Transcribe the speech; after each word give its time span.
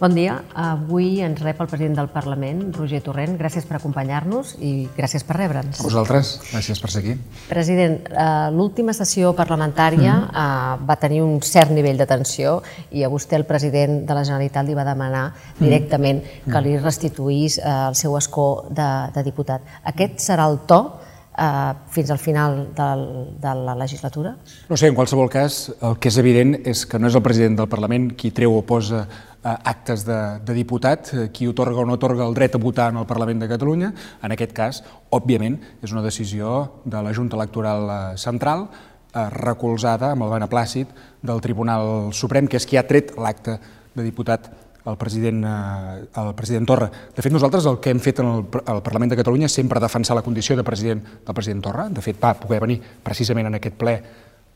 Bon 0.00 0.14
dia. 0.16 0.38
Avui 0.56 1.18
ens 1.20 1.42
rep 1.44 1.58
el 1.60 1.68
president 1.68 1.98
del 1.98 2.06
Parlament, 2.08 2.62
Roger 2.72 3.02
Torrent. 3.04 3.34
Gràcies 3.36 3.66
per 3.68 3.76
acompanyar-nos 3.76 4.54
i 4.64 4.86
gràcies 4.96 5.26
per 5.28 5.34
rebre'ns. 5.36 5.82
A 5.82 5.84
vosaltres, 5.84 6.30
gràcies 6.46 6.80
per 6.80 6.88
ser 6.88 7.02
aquí. 7.02 7.16
President, 7.50 7.98
eh, 8.08 8.48
l'última 8.54 8.94
sessió 8.96 9.34
parlamentària 9.36 10.14
mm 10.14 10.30
-hmm. 10.30 10.86
va 10.88 10.96
tenir 10.96 11.20
un 11.20 11.42
cert 11.42 11.70
nivell 11.70 11.98
de 11.98 12.06
tensió 12.06 12.62
i 12.90 13.04
a 13.04 13.10
vostè 13.10 13.36
el 13.36 13.44
president 13.44 14.06
de 14.08 14.14
la 14.14 14.24
Generalitat 14.24 14.66
li 14.66 14.74
va 14.74 14.84
demanar 14.84 15.34
directament 15.58 16.22
que 16.50 16.60
li 16.60 16.78
restituís 16.78 17.58
eh, 17.58 17.62
el 17.88 17.94
seu 17.94 18.16
escó 18.16 18.68
de, 18.70 19.12
de 19.14 19.22
diputat. 19.22 19.60
Aquest 19.84 20.18
serà 20.18 20.48
el 20.50 20.60
to 20.66 20.96
eh, 21.38 21.72
fins 21.90 22.10
al 22.10 22.18
final 22.18 22.68
del, 22.74 23.36
de 23.40 23.54
la 23.54 23.74
legislatura? 23.74 24.36
No 24.68 24.76
sé, 24.76 24.88
en 24.88 24.94
qualsevol 24.94 25.28
cas, 25.28 25.74
el 25.82 25.98
que 25.98 26.08
és 26.08 26.16
evident 26.16 26.56
és 26.64 26.86
que 26.86 26.98
no 26.98 27.06
és 27.08 27.14
el 27.14 27.22
president 27.22 27.56
del 27.56 27.68
Parlament 27.68 28.14
qui 28.16 28.30
treu 28.30 28.56
o 28.56 28.62
posa 28.62 29.06
actes 29.42 30.04
de, 30.04 30.38
de 30.44 30.54
diputat, 30.54 31.12
eh, 31.14 31.28
qui 31.32 31.48
otorga 31.48 31.80
o 31.80 31.86
no 31.88 31.96
otorga 31.96 32.26
el 32.26 32.34
dret 32.36 32.54
a 32.54 32.60
votar 32.60 32.90
en 32.92 33.00
el 33.00 33.06
Parlament 33.08 33.40
de 33.40 33.48
Catalunya. 33.48 33.92
En 34.22 34.34
aquest 34.34 34.52
cas, 34.56 34.82
òbviament, 35.10 35.58
és 35.82 35.92
una 35.92 36.04
decisió 36.04 36.82
de 36.84 37.02
la 37.02 37.14
Junta 37.16 37.38
Electoral 37.38 37.88
eh, 37.88 37.98
Central 38.20 38.66
eh, 38.68 39.28
recolzada 39.32 40.12
amb 40.12 40.26
el 40.26 40.34
beneplàcit 40.36 40.90
del 41.22 41.40
Tribunal 41.40 42.12
Suprem, 42.12 42.48
que 42.48 42.60
és 42.60 42.66
qui 42.68 42.76
ha 42.76 42.86
tret 42.88 43.14
l'acte 43.16 43.56
de 43.94 44.04
diputat 44.04 44.50
el 44.84 44.96
president, 44.96 45.44
eh, 45.44 46.04
el 46.20 46.34
president 46.34 46.66
Torra. 46.68 46.90
De 47.16 47.22
fet, 47.22 47.32
nosaltres 47.32 47.66
el 47.66 47.80
que 47.80 47.94
hem 47.94 48.00
fet 48.00 48.20
en 48.20 48.28
el, 48.28 48.44
el 48.44 48.82
Parlament 48.84 49.12
de 49.12 49.20
Catalunya 49.20 49.48
és 49.48 49.56
sempre 49.56 49.80
defensar 49.80 50.16
la 50.16 50.24
condició 50.26 50.56
de 50.56 50.66
president 50.66 51.00
del 51.26 51.36
president 51.36 51.64
Torra. 51.64 51.88
De 51.88 52.04
fet, 52.04 52.20
va 52.20 52.34
poder 52.36 52.60
venir 52.60 52.80
precisament 53.04 53.48
en 53.48 53.56
aquest 53.60 53.76
ple 53.80 53.96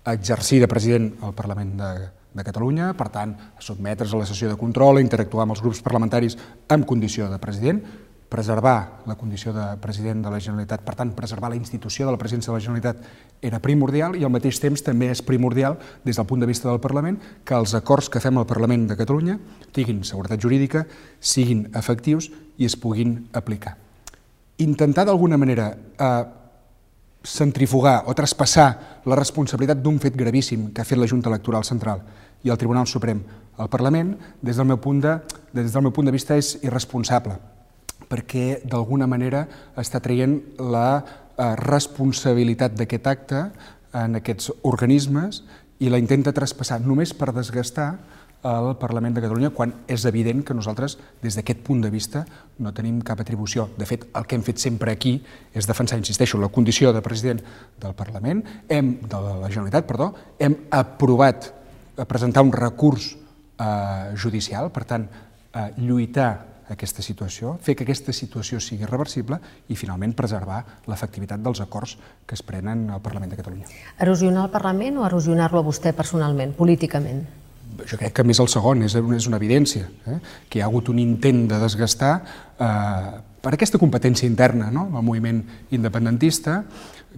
a 0.04 0.12
exercir 0.12 0.60
de 0.60 0.68
president 0.68 1.08
al 1.24 1.32
Parlament 1.32 1.72
de, 1.80 1.90
de 2.34 2.44
Catalunya, 2.44 2.92
per 2.98 3.08
tant, 3.14 3.36
sotmetre's 3.62 4.14
a 4.14 4.20
la 4.20 4.26
sessió 4.26 4.50
de 4.50 4.58
control, 4.60 5.00
interactuar 5.00 5.46
amb 5.46 5.54
els 5.54 5.62
grups 5.62 5.82
parlamentaris 5.84 6.36
amb 6.74 6.86
condició 6.86 7.30
de 7.30 7.38
president, 7.38 7.80
preservar 8.34 9.04
la 9.06 9.14
condició 9.14 9.52
de 9.54 9.64
president 9.78 10.24
de 10.24 10.30
la 10.32 10.40
Generalitat, 10.42 10.82
per 10.82 10.96
tant, 10.98 11.12
preservar 11.14 11.52
la 11.52 11.58
institució 11.58 12.08
de 12.08 12.14
la 12.14 12.18
presidència 12.18 12.50
de 12.50 12.56
la 12.56 12.64
Generalitat 12.64 13.04
era 13.46 13.60
primordial 13.62 14.16
i 14.18 14.24
al 14.26 14.32
mateix 14.34 14.58
temps 14.58 14.82
també 14.82 15.12
és 15.12 15.22
primordial, 15.22 15.78
des 16.02 16.18
del 16.18 16.26
punt 16.26 16.42
de 16.42 16.48
vista 16.50 16.66
del 16.66 16.82
Parlament, 16.82 17.20
que 17.46 17.54
els 17.54 17.76
acords 17.78 18.10
que 18.10 18.22
fem 18.24 18.40
al 18.40 18.48
Parlament 18.50 18.88
de 18.90 18.98
Catalunya 18.98 19.38
tinguin 19.76 20.02
seguretat 20.02 20.42
jurídica, 20.42 20.82
siguin 21.20 21.68
efectius 21.78 22.32
i 22.58 22.66
es 22.66 22.74
puguin 22.74 23.28
aplicar. 23.32 23.76
Intentar 24.58 25.06
d'alguna 25.06 25.38
manera 25.38 25.70
eh, 25.74 26.24
centrifugar 27.24 28.04
o 28.06 28.14
traspassar 28.14 29.00
la 29.08 29.16
responsabilitat 29.16 29.80
d'un 29.80 29.98
fet 30.00 30.16
gravíssim 30.16 30.68
que 30.72 30.82
ha 30.82 30.88
fet 30.88 31.00
la 31.00 31.08
Junta 31.08 31.32
Electoral 31.32 31.64
Central 31.64 32.04
i 32.44 32.52
el 32.52 32.60
Tribunal 32.60 32.86
Suprem 32.86 33.22
al 33.56 33.70
Parlament, 33.70 34.14
des 34.42 34.56
del 34.58 34.68
meu 34.68 34.78
punt 34.82 35.00
de, 35.00 35.18
des 35.52 35.72
del 35.72 35.82
meu 35.86 35.92
punt 35.94 36.06
de 36.06 36.14
vista 36.14 36.36
és 36.36 36.58
irresponsable 36.62 37.38
perquè 38.10 38.60
d'alguna 38.68 39.08
manera 39.08 39.46
està 39.80 40.00
traient 40.04 40.36
la 40.60 40.88
eh, 41.00 41.54
responsabilitat 41.64 42.76
d'aquest 42.76 43.06
acte 43.08 43.44
en 43.94 44.18
aquests 44.20 44.50
organismes 44.62 45.42
i 45.80 45.90
la 45.90 46.00
intenta 46.02 46.34
traspassar 46.34 46.80
només 46.82 47.14
per 47.16 47.32
desgastar 47.34 47.94
el 48.44 48.76
Parlament 48.76 49.16
de 49.16 49.22
Catalunya 49.24 49.50
quan 49.56 49.72
és 49.88 50.04
evident 50.04 50.44
que 50.44 50.54
nosaltres, 50.54 50.98
des 51.22 51.36
d'aquest 51.38 51.64
punt 51.64 51.80
de 51.80 51.90
vista, 51.90 52.24
no 52.60 52.74
tenim 52.76 53.00
cap 53.00 53.20
atribució. 53.20 53.70
De 53.78 53.88
fet, 53.88 54.04
el 54.12 54.28
que 54.28 54.36
hem 54.36 54.44
fet 54.44 54.60
sempre 54.60 54.92
aquí 54.92 55.16
és 55.56 55.66
defensar, 55.66 55.98
insisteixo, 55.98 56.38
la 56.38 56.52
condició 56.52 56.92
de 56.92 57.02
president 57.02 57.40
del 57.80 57.96
Parlament, 57.96 58.44
hem, 58.68 58.96
de 59.00 59.20
la 59.24 59.48
Generalitat, 59.48 59.86
perdó, 59.88 60.12
hem 60.38 60.56
aprovat 60.70 61.52
presentar 62.08 62.42
un 62.44 62.52
recurs 62.52 63.14
eh, 63.14 64.12
judicial, 64.16 64.70
per 64.74 64.84
tant, 64.84 65.06
eh, 65.54 65.70
lluitar 65.78 66.54
aquesta 66.68 67.04
situació, 67.04 67.58
fer 67.60 67.74
que 67.76 67.84
aquesta 67.84 68.12
situació 68.16 68.60
sigui 68.60 68.88
reversible 68.88 69.38
i 69.68 69.76
finalment 69.76 70.14
preservar 70.16 70.62
l'efectivitat 70.88 71.42
dels 71.44 71.60
acords 71.60 71.96
que 72.26 72.36
es 72.38 72.42
prenen 72.42 72.88
al 72.90 73.02
Parlament 73.04 73.32
de 73.32 73.40
Catalunya. 73.40 73.68
Erosionar 74.00 74.46
el 74.48 74.52
Parlament 74.52 74.98
o 74.98 75.06
erosionar-lo 75.06 75.60
a 75.60 75.66
vostè 75.66 75.92
personalment, 75.96 76.56
políticament? 76.56 77.43
Jo 77.88 77.98
crec 78.00 78.14
que 78.16 78.24
més 78.26 78.40
el 78.42 78.50
segon, 78.52 78.84
és, 78.86 78.94
és 78.94 79.28
una 79.30 79.40
evidència, 79.40 79.88
eh? 80.10 80.18
que 80.48 80.58
hi 80.58 80.62
ha 80.62 80.68
hagut 80.68 80.90
un 80.92 81.00
intent 81.02 81.46
de 81.50 81.60
desgastar 81.62 82.12
eh, 82.58 83.14
per 83.44 83.54
aquesta 83.54 83.80
competència 83.80 84.28
interna 84.28 84.70
no? 84.72 84.86
del 84.92 85.04
moviment 85.04 85.42
independentista 85.74 86.62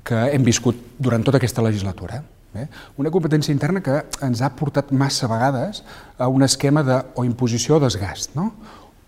que 0.05 0.27
hem 0.33 0.44
viscut 0.47 0.78
durant 0.99 1.25
tota 1.25 1.39
aquesta 1.41 1.65
legislatura. 1.65 2.22
Eh? 2.56 2.67
Una 3.03 3.12
competència 3.12 3.55
interna 3.55 3.83
que 3.84 4.00
ens 4.25 4.43
ha 4.43 4.50
portat 4.56 4.93
massa 4.93 5.28
vegades 5.31 5.83
a 6.19 6.28
un 6.33 6.44
esquema 6.47 6.83
de 6.87 6.99
o 7.15 7.25
imposició 7.28 7.77
o 7.77 7.84
desgast, 7.84 8.34
no? 8.37 8.50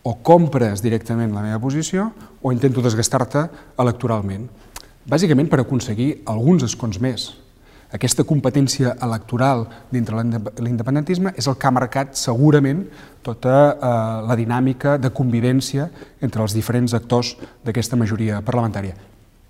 o 0.09 0.15
compres 0.25 0.81
directament 0.85 1.35
la 1.35 1.43
meva 1.45 1.59
posició 1.61 2.11
o 2.41 2.53
intento 2.55 2.85
desgastar-te 2.85 3.49
electoralment. 3.83 4.47
Bàsicament 5.09 5.49
per 5.51 5.63
aconseguir 5.63 6.23
alguns 6.29 6.65
escons 6.69 7.01
més. 7.01 7.33
Aquesta 7.89 8.25
competència 8.29 8.91
electoral 9.01 9.63
dintre 9.89 10.21
l'independentisme 10.21 11.33
és 11.41 11.47
el 11.49 11.57
que 11.57 11.69
ha 11.69 11.73
marcat 11.73 12.19
segurament 12.21 12.83
tota 13.25 13.55
eh, 13.73 13.93
la 14.29 14.37
dinàmica 14.37 14.99
de 15.01 15.09
convivència 15.09 15.89
entre 16.21 16.45
els 16.45 16.57
diferents 16.57 16.93
actors 16.99 17.33
d'aquesta 17.65 17.97
majoria 17.97 18.43
parlamentària. 18.45 18.93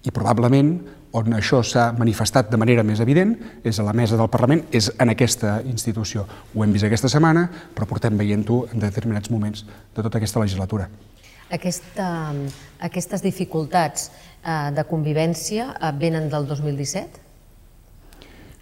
I 0.06 0.14
probablement 0.14 0.76
on 1.18 1.34
això 1.34 1.64
s'ha 1.66 1.90
manifestat 1.98 2.50
de 2.52 2.60
manera 2.60 2.84
més 2.86 3.00
evident 3.02 3.34
és 3.66 3.78
a 3.80 3.86
la 3.86 3.94
mesa 3.96 4.16
del 4.16 4.30
Parlament, 4.30 4.66
és 4.70 4.90
en 5.00 5.10
aquesta 5.10 5.58
institució. 5.66 6.26
Ho 6.54 6.62
hem 6.62 6.72
vist 6.72 6.86
aquesta 6.86 7.10
setmana, 7.10 7.48
però 7.74 7.88
portem 7.90 8.18
veient-ho 8.20 8.66
en 8.72 8.84
determinats 8.86 9.32
moments 9.34 9.64
de 9.66 10.02
tota 10.02 10.20
aquesta 10.20 10.44
legislatura. 10.44 10.88
Aquesta, 11.50 12.08
aquestes 12.86 13.24
dificultats 13.24 14.10
eh, 14.44 14.68
de 14.76 14.84
convivència 14.84 15.72
eh, 15.72 15.96
venen 15.98 16.28
del 16.30 16.46
2017? 16.46 17.27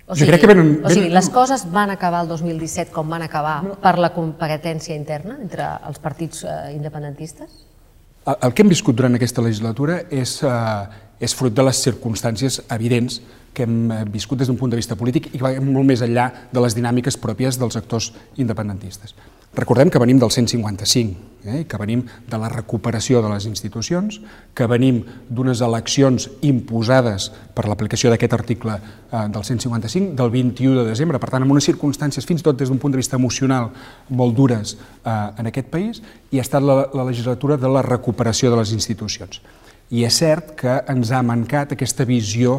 O 0.06 0.14
sigui, 0.14 0.26
jo 0.26 0.32
crec 0.32 0.44
que 0.44 0.50
venen, 0.50 0.68
venen... 0.76 0.84
o 0.86 0.94
sigui, 0.94 1.08
les 1.14 1.30
coses 1.34 1.64
van 1.72 1.90
acabar 1.90 2.22
el 2.24 2.28
2017 2.30 2.92
com 2.94 3.08
van 3.10 3.24
acabar 3.26 3.56
no. 3.64 3.78
per 3.82 3.96
la 3.98 4.12
competència 4.14 4.94
interna 4.94 5.38
entre 5.42 5.66
els 5.88 5.98
partits 6.02 6.44
eh, 6.46 6.76
independentistes? 6.76 7.64
El, 8.26 8.36
el 8.38 8.54
que 8.54 8.62
hem 8.62 8.70
viscut 8.70 8.98
durant 8.98 9.18
aquesta 9.18 9.42
legislatura 9.42 10.04
és 10.14 10.38
eh, 10.46 11.06
és 11.20 11.34
fruit 11.34 11.54
de 11.54 11.64
les 11.64 11.78
circumstàncies 11.80 12.60
evidents 12.72 13.20
que 13.56 13.64
hem 13.64 13.90
eh, 13.90 14.02
viscut 14.12 14.38
des 14.38 14.50
d'un 14.50 14.58
punt 14.60 14.72
de 14.72 14.76
vista 14.76 14.96
polític 14.98 15.30
i 15.32 15.38
que 15.38 15.44
va 15.44 15.54
molt 15.64 15.88
més 15.88 16.02
enllà 16.04 16.28
de 16.52 16.60
les 16.60 16.76
dinàmiques 16.76 17.16
pròpies 17.16 17.56
dels 17.60 17.76
actors 17.80 18.12
independentistes. 18.36 19.14
Recordem 19.56 19.88
que 19.88 19.98
venim 19.98 20.18
del 20.20 20.30
155, 20.30 21.16
eh, 21.46 21.64
que 21.64 21.78
venim 21.80 22.02
de 22.28 22.36
la 22.36 22.50
recuperació 22.52 23.22
de 23.24 23.30
les 23.32 23.46
institucions, 23.48 24.18
que 24.52 24.66
venim 24.68 24.98
d'unes 25.32 25.62
eleccions 25.64 26.28
imposades 26.44 27.30
per 27.56 27.64
l'aplicació 27.64 28.12
d'aquest 28.12 28.36
article 28.36 28.76
eh, 28.76 29.22
del 29.32 29.46
155 29.48 30.12
del 30.18 30.32
21 30.34 30.82
de 30.82 30.84
desembre, 30.90 31.20
per 31.22 31.32
tant, 31.32 31.46
en 31.46 31.54
unes 31.56 31.64
circumstàncies 31.64 32.28
fins 32.28 32.44
i 32.44 32.48
tot 32.50 32.60
des 32.60 32.68
d'un 32.68 32.82
punt 32.82 32.92
de 32.92 33.00
vista 33.00 33.16
emocional 33.16 33.70
molt 34.10 34.36
dures 34.36 34.76
eh, 34.76 35.16
en 35.40 35.48
aquest 35.48 35.72
país, 35.72 36.02
i 36.30 36.36
ha 36.36 36.44
estat 36.44 36.60
la, 36.60 36.82
la 36.92 37.08
legislatura 37.08 37.56
de 37.56 37.72
la 37.72 37.80
recuperació 37.86 38.52
de 38.52 38.60
les 38.60 38.76
institucions. 38.76 39.40
I 39.86 40.02
és 40.02 40.16
cert 40.18 40.48
que 40.58 40.72
ens 40.90 41.12
ha 41.14 41.20
mancat 41.22 41.70
aquesta 41.76 42.02
visió 42.08 42.56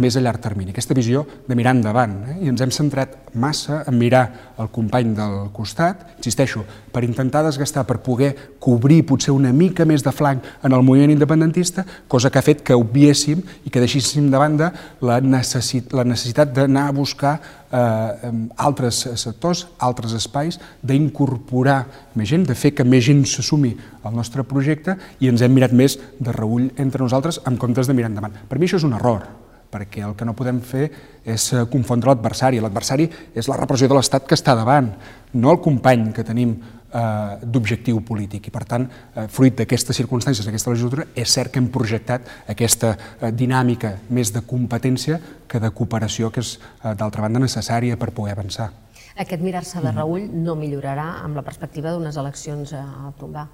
més 0.00 0.14
a 0.16 0.22
llarg 0.24 0.40
termini, 0.40 0.72
aquesta 0.72 0.94
visió 0.96 1.26
de 1.44 1.56
mirar 1.58 1.74
endavant. 1.76 2.14
Eh? 2.32 2.36
I 2.46 2.48
ens 2.48 2.62
hem 2.64 2.72
centrat 2.72 3.18
massa 3.36 3.82
en 3.90 3.98
mirar 4.00 4.22
el 4.58 4.70
company 4.72 5.12
del 5.14 5.50
costat, 5.52 6.06
insisteixo, 6.16 6.64
per 6.90 7.04
intentar 7.04 7.44
desgastar, 7.44 7.84
per 7.84 7.98
poder 8.00 8.32
cobrir 8.58 9.02
potser 9.06 9.34
una 9.36 9.52
mica 9.52 9.84
més 9.84 10.00
de 10.06 10.12
flanc 10.14 10.46
en 10.64 10.72
el 10.72 10.86
moviment 10.86 11.12
independentista, 11.12 11.84
cosa 12.08 12.32
que 12.32 12.40
ha 12.40 12.48
fet 12.48 12.64
que 12.64 12.78
obviéssim 12.78 13.44
i 13.64 13.70
que 13.70 13.82
deixéssim 13.84 14.30
de 14.32 14.40
banda 14.40 14.72
la, 15.04 15.20
necessit 15.20 15.92
la 15.92 16.06
necessitat 16.08 16.56
d'anar 16.56 16.88
a 16.88 16.96
buscar 16.96 17.36
eh, 17.72 18.30
altres 18.56 19.02
sectors, 19.20 19.66
altres 19.78 20.14
espais, 20.18 20.58
d'incorporar 20.82 21.84
més 22.18 22.30
gent, 22.30 22.46
de 22.46 22.56
fer 22.58 22.72
que 22.74 22.86
més 22.86 23.04
gent 23.06 23.22
s'assumi 23.28 23.74
al 24.04 24.16
nostre 24.16 24.44
projecte 24.46 24.96
i 25.20 25.30
ens 25.30 25.42
hem 25.42 25.54
mirat 25.54 25.74
més 25.76 25.98
de 26.18 26.34
reull 26.36 26.70
entre 26.76 27.04
nosaltres 27.04 27.40
en 27.46 27.60
comptes 27.60 27.90
de 27.90 27.96
mirar 27.96 28.10
endavant. 28.10 28.36
Per 28.48 28.58
mi 28.58 28.68
això 28.68 28.80
és 28.80 28.88
un 28.88 28.96
error, 28.98 29.26
perquè 29.70 30.02
el 30.06 30.16
que 30.18 30.26
no 30.26 30.34
podem 30.36 30.60
fer 30.66 30.90
és 31.24 31.52
eh, 31.54 31.64
confondre 31.70 32.10
l'adversari. 32.10 32.60
L'adversari 32.62 33.08
és 33.34 33.48
la 33.48 33.58
repressió 33.60 33.88
de 33.88 33.96
l'Estat 33.98 34.26
que 34.26 34.38
està 34.38 34.56
davant, 34.58 34.90
no 35.34 35.52
el 35.54 35.62
company 35.62 36.10
que 36.14 36.26
tenim 36.26 36.56
d'objectiu 36.90 38.00
polític. 38.06 38.48
I, 38.48 38.50
per 38.54 38.64
tant, 38.66 38.86
eh, 39.14 39.26
fruit 39.28 39.54
d'aquestes 39.56 39.96
circumstàncies, 39.96 40.46
d'aquesta 40.46 40.70
legislatura, 40.70 41.06
és 41.14 41.30
cert 41.30 41.52
que 41.52 41.60
hem 41.62 41.68
projectat 41.70 42.26
aquesta 42.48 42.96
eh, 42.96 43.30
dinàmica 43.30 43.96
més 44.10 44.32
de 44.34 44.42
competència 44.42 45.20
que 45.48 45.60
de 45.60 45.70
cooperació, 45.70 46.30
que 46.30 46.40
és, 46.40 46.58
eh, 46.82 46.94
d'altra 46.94 47.22
banda, 47.22 47.42
necessària 47.42 47.96
per 47.96 48.10
poder 48.10 48.34
avançar. 48.34 48.72
Aquest 49.20 49.42
mirar-se 49.42 49.80
de 49.82 49.92
reull 49.92 50.30
no 50.32 50.54
millorarà 50.56 51.22
amb 51.24 51.36
la 51.36 51.42
perspectiva 51.42 51.92
d'unes 51.92 52.16
eleccions 52.16 52.72
a 52.72 53.12
tombar. 53.18 53.48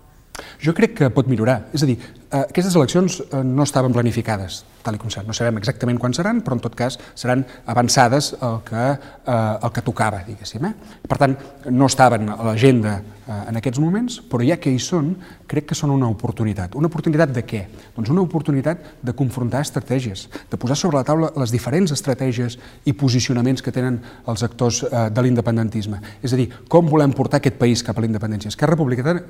Jo 0.61 0.75
crec 0.77 0.94
que 0.99 1.09
pot 1.12 1.29
millorar. 1.31 1.69
És 1.73 1.83
a 1.83 1.88
dir, 1.88 1.97
eh, 1.97 2.43
aquestes 2.43 2.75
eleccions 2.77 3.19
eh, 3.21 3.43
no 3.44 3.65
estaven 3.65 3.93
planificades, 3.93 4.65
tal 4.85 4.99
com 4.99 5.11
seran. 5.11 5.29
No 5.31 5.37
sabem 5.37 5.59
exactament 5.61 5.99
quan 6.00 6.15
seran, 6.17 6.43
però 6.44 6.59
en 6.59 6.65
tot 6.65 6.77
cas 6.77 6.99
seran 7.15 7.44
avançades 7.67 8.35
el 8.41 8.61
que, 8.65 8.87
eh, 8.93 9.59
el 9.62 9.73
que 9.73 9.83
tocava, 9.83 10.23
diguéssim. 10.27 10.65
Eh? 10.65 10.75
Per 11.09 11.19
tant, 11.19 11.37
no 11.71 11.88
estaven 11.88 12.29
a 12.31 12.41
l'agenda 12.50 12.99
eh, 12.99 13.15
en 13.26 13.58
aquests 13.58 13.81
moments, 13.82 14.20
però 14.31 14.44
ja 14.46 14.58
que 14.62 14.70
hi 14.70 14.78
són, 14.82 15.11
crec 15.50 15.69
que 15.70 15.76
són 15.78 15.90
una 15.90 16.08
oportunitat. 16.11 16.76
Una 16.78 16.87
oportunitat 16.90 17.32
de 17.34 17.43
què? 17.46 17.62
Doncs 17.96 18.12
una 18.12 18.23
oportunitat 18.23 18.84
de 19.02 19.14
confrontar 19.19 19.64
estratègies, 19.67 20.26
de 20.50 20.61
posar 20.61 20.76
sobre 20.78 21.00
la 21.00 21.05
taula 21.06 21.32
les 21.37 21.50
diferents 21.55 21.90
estratègies 21.94 22.58
i 22.87 22.94
posicionaments 22.94 23.64
que 23.64 23.75
tenen 23.75 23.99
els 24.31 24.46
actors 24.46 24.82
eh, 24.87 25.08
de 25.11 25.26
l'independentisme. 25.26 26.00
És 26.23 26.37
a 26.37 26.40
dir, 26.40 26.49
com 26.70 26.87
volem 26.90 27.14
portar 27.17 27.40
aquest 27.43 27.58
país 27.58 27.82
cap 27.87 27.99
a 27.99 28.05
la 28.05 28.11
independència. 28.11 28.52
Esquerra 28.55 28.76
Republicana, 28.76 29.23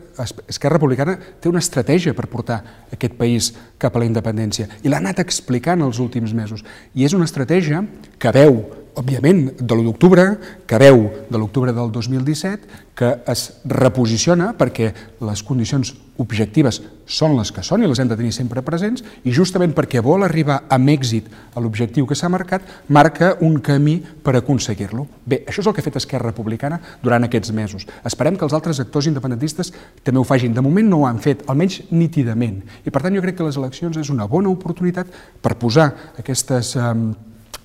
Esquerra 0.46 0.76
Republicana 0.76 1.16
té 1.40 1.48
una 1.48 1.64
estratègia 1.64 2.14
per 2.16 2.28
portar 2.32 2.62
aquest 2.92 3.16
país 3.16 3.52
cap 3.80 3.96
a 3.96 4.02
la 4.02 4.08
independència 4.08 4.68
i 4.82 4.92
l'ha 4.92 5.00
anat 5.00 5.22
explicant 5.24 5.80
els 5.84 6.00
últims 6.02 6.36
mesos. 6.36 6.64
I 6.94 7.08
és 7.08 7.16
una 7.16 7.28
estratègia 7.28 7.84
que 8.20 8.32
veu 8.36 8.60
òbviament, 8.96 9.52
de 9.60 9.74
l'1 9.74 9.84
d'octubre, 9.90 10.24
que 10.66 10.80
veu 10.80 11.06
de 11.28 11.38
l'octubre 11.38 11.72
del 11.76 11.92
2017, 11.92 12.84
que 12.96 13.12
es 13.28 13.60
reposiciona 13.68 14.54
perquè 14.56 14.88
les 15.20 15.42
condicions 15.44 15.92
objectives 16.16 16.78
són 17.04 17.34
les 17.36 17.50
que 17.52 17.60
són 17.60 17.84
i 17.84 17.90
les 17.90 18.00
hem 18.00 18.08
de 18.08 18.16
tenir 18.16 18.32
sempre 18.32 18.62
presents 18.64 19.04
i 19.28 19.34
justament 19.36 19.74
perquè 19.76 20.00
vol 20.00 20.24
arribar 20.24 20.62
amb 20.72 20.88
èxit 20.88 21.28
a 21.52 21.60
l'objectiu 21.60 22.08
que 22.08 22.16
s'ha 22.16 22.32
marcat, 22.32 22.64
marca 22.88 23.34
un 23.44 23.60
camí 23.60 23.98
per 24.00 24.38
aconseguir-lo. 24.40 25.04
Bé, 25.28 25.42
això 25.44 25.60
és 25.60 25.68
el 25.68 25.76
que 25.76 25.84
ha 25.84 25.88
fet 25.90 26.00
Esquerra 26.00 26.32
Republicana 26.32 26.80
durant 27.04 27.28
aquests 27.28 27.52
mesos. 27.52 27.84
Esperem 28.00 28.40
que 28.40 28.48
els 28.48 28.56
altres 28.56 28.80
actors 28.80 29.12
independentistes 29.12 29.74
també 30.02 30.22
ho 30.22 30.24
fagin. 30.24 30.56
De 30.56 30.64
moment 30.64 30.88
no 30.88 31.02
ho 31.02 31.06
han 31.06 31.20
fet, 31.20 31.44
almenys 31.52 31.82
nítidament. 31.92 32.62
I 32.88 32.90
per 32.90 33.04
tant 33.04 33.14
jo 33.14 33.24
crec 33.24 33.36
que 33.36 33.46
les 33.46 33.60
eleccions 33.60 34.00
és 34.00 34.08
una 34.10 34.24
bona 34.24 34.48
oportunitat 34.48 35.12
per 35.44 35.58
posar 35.60 35.90
aquestes 36.16 36.78
eh, 36.80 36.92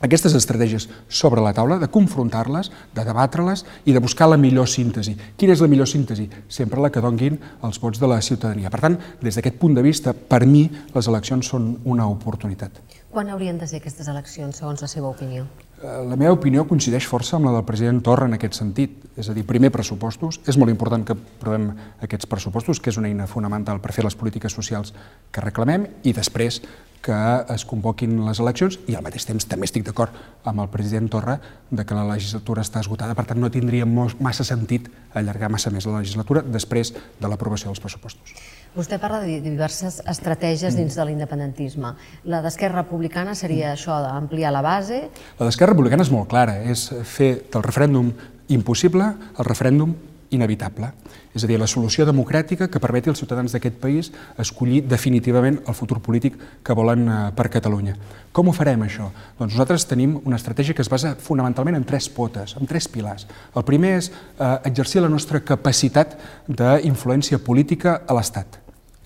aquestes 0.01 0.35
estratègies 0.37 0.87
sobre 1.07 1.41
la 1.41 1.53
taula, 1.53 1.79
de 1.81 1.89
confrontar-les, 1.91 2.71
de 2.95 3.05
debatre-les 3.05 3.65
i 3.85 3.95
de 3.95 4.03
buscar 4.03 4.29
la 4.29 4.39
millor 4.41 4.69
síntesi. 4.69 5.15
Quina 5.37 5.55
és 5.55 5.61
la 5.63 5.69
millor 5.71 5.89
síntesi? 5.89 6.27
Sempre 6.49 6.81
la 6.81 6.91
que 6.91 7.03
donguin 7.03 7.39
els 7.63 7.81
vots 7.81 8.01
de 8.01 8.09
la 8.09 8.21
ciutadania. 8.21 8.71
Per 8.73 8.81
tant, 8.81 8.97
des 9.21 9.37
d'aquest 9.37 9.59
punt 9.61 9.77
de 9.77 9.85
vista, 9.85 10.13
per 10.13 10.45
mi, 10.45 10.67
les 10.95 11.11
eleccions 11.11 11.53
són 11.53 11.75
una 11.85 12.09
oportunitat. 12.09 12.81
Quan 13.11 13.29
haurien 13.29 13.57
de 13.59 13.67
ser 13.67 13.81
aquestes 13.81 14.07
eleccions, 14.07 14.61
segons 14.61 14.81
la 14.81 14.87
seva 14.87 15.09
opinió? 15.11 15.45
Eh, 15.81 16.03
la 16.07 16.15
meva 16.15 16.35
opinió 16.35 16.63
coincideix 16.69 17.07
força 17.09 17.35
amb 17.35 17.49
la 17.49 17.55
del 17.57 17.65
president 17.67 17.99
Torra 18.05 18.27
en 18.29 18.37
aquest 18.37 18.55
sentit. 18.59 18.99
És 19.19 19.27
a 19.27 19.33
dir, 19.35 19.43
primer 19.43 19.71
pressupostos. 19.73 20.39
És 20.47 20.57
molt 20.57 20.71
important 20.71 21.03
que 21.05 21.17
aprovem 21.17 21.71
aquests 22.05 22.29
pressupostos, 22.31 22.79
que 22.79 22.93
és 22.93 22.99
una 23.01 23.09
eina 23.09 23.27
fonamental 23.27 23.81
per 23.83 23.91
fer 23.91 24.05
les 24.05 24.15
polítiques 24.15 24.53
socials 24.55 24.93
que 25.31 25.43
reclamem, 25.43 25.89
i 26.07 26.13
després 26.15 26.61
que 27.01 27.17
es 27.49 27.65
convoquin 27.65 28.13
les 28.25 28.39
eleccions 28.39 28.77
i 28.87 28.95
al 28.95 29.03
mateix 29.05 29.25
temps 29.25 29.47
també 29.49 29.65
estic 29.67 29.85
d'acord 29.87 30.13
amb 30.47 30.61
el 30.63 30.69
president 30.73 31.09
Torra 31.11 31.39
de 31.69 31.85
que 31.85 31.97
la 31.97 32.05
legislatura 32.07 32.61
està 32.65 32.83
esgotada, 32.83 33.15
per 33.17 33.25
tant 33.29 33.41
no 33.41 33.49
tindria 33.51 33.87
massa 33.87 34.45
sentit 34.47 34.89
allargar 35.17 35.49
massa 35.51 35.73
més 35.73 35.87
la 35.89 35.99
legislatura 35.99 36.43
després 36.45 36.93
de 36.93 37.31
l'aprovació 37.31 37.71
dels 37.71 37.81
pressupostos. 37.81 38.35
Vostè 38.71 39.01
parla 39.01 39.19
de 39.25 39.41
diverses 39.43 39.97
estratègies 40.07 40.77
dins 40.77 40.95
de 40.95 41.05
l'independentisme. 41.09 41.95
La 42.23 42.39
d'Esquerra 42.45 42.85
Republicana 42.85 43.33
seria 43.35 43.73
això, 43.73 43.97
d'ampliar 44.05 44.53
la 44.55 44.61
base? 44.63 45.01
La 45.41 45.49
d'Esquerra 45.49 45.73
Republicana 45.73 46.05
és 46.07 46.13
molt 46.13 46.29
clara, 46.31 46.55
és 46.63 46.85
fer 47.03 47.33
del 47.51 47.65
referèndum 47.65 48.13
impossible 48.51 49.09
el 49.11 49.47
referèndum 49.47 49.95
inevitable. 50.31 50.89
És 51.35 51.43
a 51.43 51.47
dir, 51.47 51.59
la 51.59 51.69
solució 51.69 52.05
democràtica 52.07 52.67
que 52.71 52.81
permeti 52.83 53.11
als 53.11 53.21
ciutadans 53.21 53.53
d'aquest 53.53 53.77
país 53.79 54.11
escollir 54.41 54.81
definitivament 54.87 55.61
el 55.67 55.77
futur 55.77 56.01
polític 56.03 56.39
que 56.63 56.75
volen 56.75 57.05
eh, 57.07 57.19
per 57.35 57.49
Catalunya. 57.53 57.95
Com 58.31 58.49
ho 58.49 58.55
farem, 58.55 58.83
això? 58.83 59.11
Doncs 59.39 59.53
nosaltres 59.53 59.87
tenim 59.89 60.17
una 60.23 60.39
estratègia 60.39 60.75
que 60.75 60.83
es 60.83 60.91
basa 60.91 61.13
fonamentalment 61.19 61.77
en 61.77 61.85
tres 61.87 62.09
potes, 62.09 62.55
en 62.59 62.67
tres 62.67 62.87
pilars. 62.91 63.27
El 63.55 63.67
primer 63.67 63.97
és 63.99 64.11
eh, 64.11 64.57
exercir 64.71 65.03
la 65.03 65.11
nostra 65.11 65.43
capacitat 65.45 66.17
d'influència 66.47 67.39
política 67.43 68.01
a 68.07 68.17
l'Estat 68.17 68.59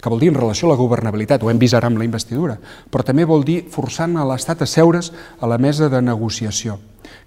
que 0.05 0.11
vol 0.13 0.19
dir 0.21 0.27
en 0.29 0.35
relació 0.37 0.67
a 0.67 0.75
la 0.75 0.77
governabilitat, 0.77 1.41
ho 1.41 1.49
hem 1.49 1.57
vist 1.57 1.73
ara 1.73 1.89
amb 1.89 1.97
la 1.97 2.05
investidura, 2.05 2.59
però 2.93 3.01
també 3.01 3.25
vol 3.25 3.41
dir 3.41 3.63
forçant 3.73 4.13
a 4.21 4.25
l'Estat 4.29 4.61
a 4.61 4.67
seure's 4.69 5.09
a 5.41 5.49
la 5.49 5.57
mesa 5.57 5.89
de 5.89 5.97
negociació 5.97 6.77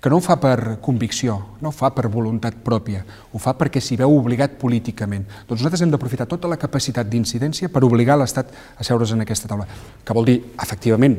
que 0.01 0.11
no 0.11 0.19
ho 0.19 0.23
fa 0.23 0.37
per 0.39 0.79
convicció, 0.81 1.35
no 1.61 1.73
ho 1.73 1.75
fa 1.75 1.91
per 1.91 2.07
voluntat 2.07 2.61
pròpia, 2.63 3.03
ho 3.35 3.39
fa 3.43 3.57
perquè 3.59 3.81
s'hi 3.83 3.97
veu 3.99 4.13
obligat 4.15 4.55
políticament. 4.61 5.25
Doncs 5.49 5.59
nosaltres 5.59 5.83
hem 5.83 5.91
d'aprofitar 5.91 6.29
tota 6.31 6.47
la 6.51 6.59
capacitat 6.61 7.09
d'incidència 7.11 7.71
per 7.73 7.83
obligar 7.83 8.15
l'Estat 8.19 8.53
a 8.79 8.87
seure's 8.87 9.11
en 9.17 9.25
aquesta 9.25 9.51
taula, 9.51 9.67
que 10.05 10.15
vol 10.15 10.29
dir, 10.29 10.37
efectivament, 10.63 11.17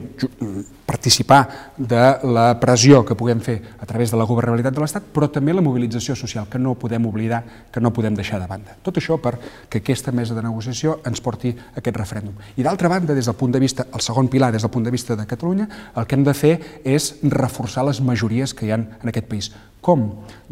participar 0.87 1.41
de 1.75 2.03
la 2.31 2.53
pressió 2.61 3.03
que 3.05 3.17
puguem 3.19 3.43
fer 3.43 3.57
a 3.83 3.85
través 3.85 4.13
de 4.13 4.17
la 4.17 4.27
governabilitat 4.29 4.73
de 4.73 4.81
l'Estat, 4.81 5.11
però 5.11 5.27
també 5.27 5.53
la 5.53 5.65
mobilització 5.65 6.15
social, 6.15 6.47
que 6.47 6.61
no 6.61 6.77
podem 6.79 7.05
oblidar, 7.05 7.43
que 7.71 7.83
no 7.83 7.91
podem 7.91 8.15
deixar 8.15 8.39
de 8.39 8.47
banda. 8.47 8.77
Tot 8.81 8.97
això 8.97 9.19
perquè 9.19 9.83
aquesta 9.83 10.15
mesa 10.15 10.37
de 10.37 10.45
negociació 10.45 11.01
ens 11.05 11.19
porti 11.19 11.51
a 11.51 11.83
aquest 11.83 11.99
referèndum. 11.99 12.39
I 12.55 12.63
d'altra 12.63 12.87
banda, 12.87 13.13
des 13.13 13.27
del 13.27 13.35
punt 13.35 13.51
de 13.51 13.59
vista, 13.59 13.89
el 13.93 14.01
segon 14.01 14.31
pilar, 14.31 14.53
des 14.55 14.63
del 14.63 14.71
punt 14.71 14.87
de 14.87 14.95
vista 14.95 15.19
de 15.19 15.27
Catalunya, 15.27 15.67
el 15.95 16.07
que 16.07 16.15
hem 16.15 16.23
de 16.23 16.33
fer 16.33 16.55
és 16.87 17.11
reforçar 17.27 17.83
les 17.83 17.99
majories 17.99 18.55
que 18.55 18.68
hi 18.68 18.68
ha 18.71 18.79
en 18.79 19.09
aquest 19.09 19.27
país. 19.27 19.51
Com? 19.89 20.03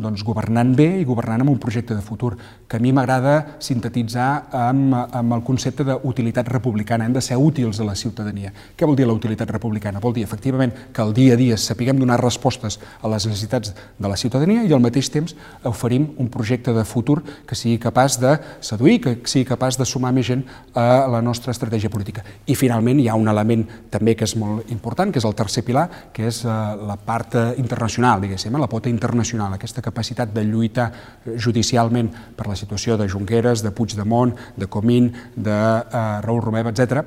Doncs 0.02 0.24
governant 0.26 0.72
bé 0.78 0.86
i 0.98 1.04
governant 1.06 1.44
amb 1.44 1.52
un 1.52 1.60
projecte 1.62 1.94
de 1.94 2.02
futur, 2.02 2.32
que 2.70 2.78
a 2.78 2.82
mi 2.82 2.90
m'agrada 2.94 3.58
sintetitzar 3.62 4.48
amb, 4.54 4.96
amb 4.98 5.36
el 5.36 5.44
concepte 5.46 5.86
d'utilitat 5.86 6.50
republicana. 6.50 7.06
Hem 7.06 7.14
de 7.14 7.22
ser 7.22 7.38
útils 7.38 7.78
a 7.82 7.86
la 7.86 7.94
ciutadania. 7.98 8.50
Què 8.78 8.90
vol 8.90 8.98
dir 8.98 9.06
la 9.06 9.14
utilitat 9.14 9.52
republicana? 9.54 10.02
Vol 10.02 10.16
dir, 10.16 10.24
efectivament, 10.26 10.74
que 10.94 11.04
al 11.04 11.14
dia 11.14 11.36
a 11.36 11.38
dia 11.38 11.58
sapiguem 11.58 12.00
donar 12.02 12.18
respostes 12.22 12.80
a 13.02 13.12
les 13.14 13.28
necessitats 13.30 13.76
de 13.78 14.10
la 14.10 14.18
ciutadania 14.18 14.64
i 14.66 14.74
al 14.74 14.82
mateix 14.82 15.12
temps 15.14 15.36
oferim 15.70 16.10
un 16.18 16.32
projecte 16.34 16.74
de 16.74 16.86
futur 16.86 17.20
que 17.46 17.58
sigui 17.58 17.78
capaç 17.82 18.18
de 18.22 18.34
seduir, 18.62 18.98
que 19.04 19.16
sigui 19.30 19.46
capaç 19.50 19.78
de 19.78 19.86
sumar 19.86 20.14
més 20.18 20.30
gent 20.32 20.46
a 20.74 21.06
la 21.14 21.22
nostra 21.22 21.54
estratègia 21.54 21.94
política. 21.94 22.26
I 22.50 22.58
finalment 22.58 23.02
hi 23.02 23.10
ha 23.10 23.18
un 23.18 23.30
element 23.30 23.68
també 23.94 24.18
que 24.18 24.26
és 24.26 24.34
molt 24.38 24.74
important, 24.74 25.14
que 25.14 25.22
és 25.22 25.30
el 25.30 25.38
tercer 25.38 25.66
pilar, 25.66 25.88
que 26.14 26.26
és 26.30 26.42
eh, 26.46 26.58
la 26.90 26.98
part 26.98 27.38
internacional, 27.58 28.22
diguéssim, 28.26 28.54
eh, 28.54 28.66
la 28.66 28.72
pota 28.72 28.90
internacional 28.90 29.27
internacional, 29.28 29.54
aquesta 29.54 29.82
capacitat 29.82 30.34
de 30.34 30.44
lluitar 30.44 30.92
judicialment 31.38 32.10
per 32.36 32.48
la 32.48 32.56
situació 32.56 32.98
de 32.98 33.10
Junqueras, 33.10 33.64
de 33.64 33.72
Puigdemont, 33.72 34.36
de 34.56 34.68
Comín, 34.68 35.14
de 35.36 35.52
eh, 35.52 36.22
Raül 36.22 36.42
Romeva, 36.42 36.72
etc 36.72 37.04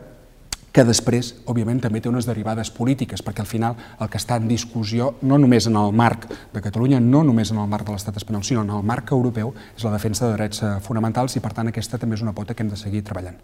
que 0.70 0.84
després, 0.87 1.32
òbviament, 1.50 1.81
també 1.82 1.99
té 1.99 2.06
unes 2.06 2.28
derivades 2.28 2.69
polítiques, 2.70 3.25
perquè 3.26 3.43
al 3.43 3.49
final 3.50 3.72
el 3.99 4.06
que 4.06 4.20
està 4.20 4.37
en 4.38 4.46
discussió, 4.46 5.17
no 5.26 5.34
només 5.34 5.67
en 5.67 5.75
el 5.75 5.90
marc 5.90 6.28
de 6.55 6.62
Catalunya, 6.62 7.00
no 7.02 7.25
només 7.26 7.50
en 7.50 7.58
el 7.58 7.67
marc 7.67 7.88
de 7.88 7.96
l'estat 7.96 8.20
espanyol, 8.20 8.44
sinó 8.46 8.62
en 8.62 8.70
el 8.70 8.84
marc 8.87 9.11
europeu, 9.11 9.50
és 9.75 9.82
la 9.82 9.90
defensa 9.90 10.28
de 10.28 10.37
drets 10.37 10.62
eh, 10.62 10.77
fonamentals 10.79 11.34
i, 11.34 11.43
per 11.43 11.50
tant, 11.56 11.67
aquesta 11.67 11.98
també 11.98 12.15
és 12.15 12.22
una 12.22 12.36
pota 12.39 12.55
que 12.55 12.62
hem 12.62 12.70
de 12.70 12.79
seguir 12.79 13.03
treballant. 13.03 13.43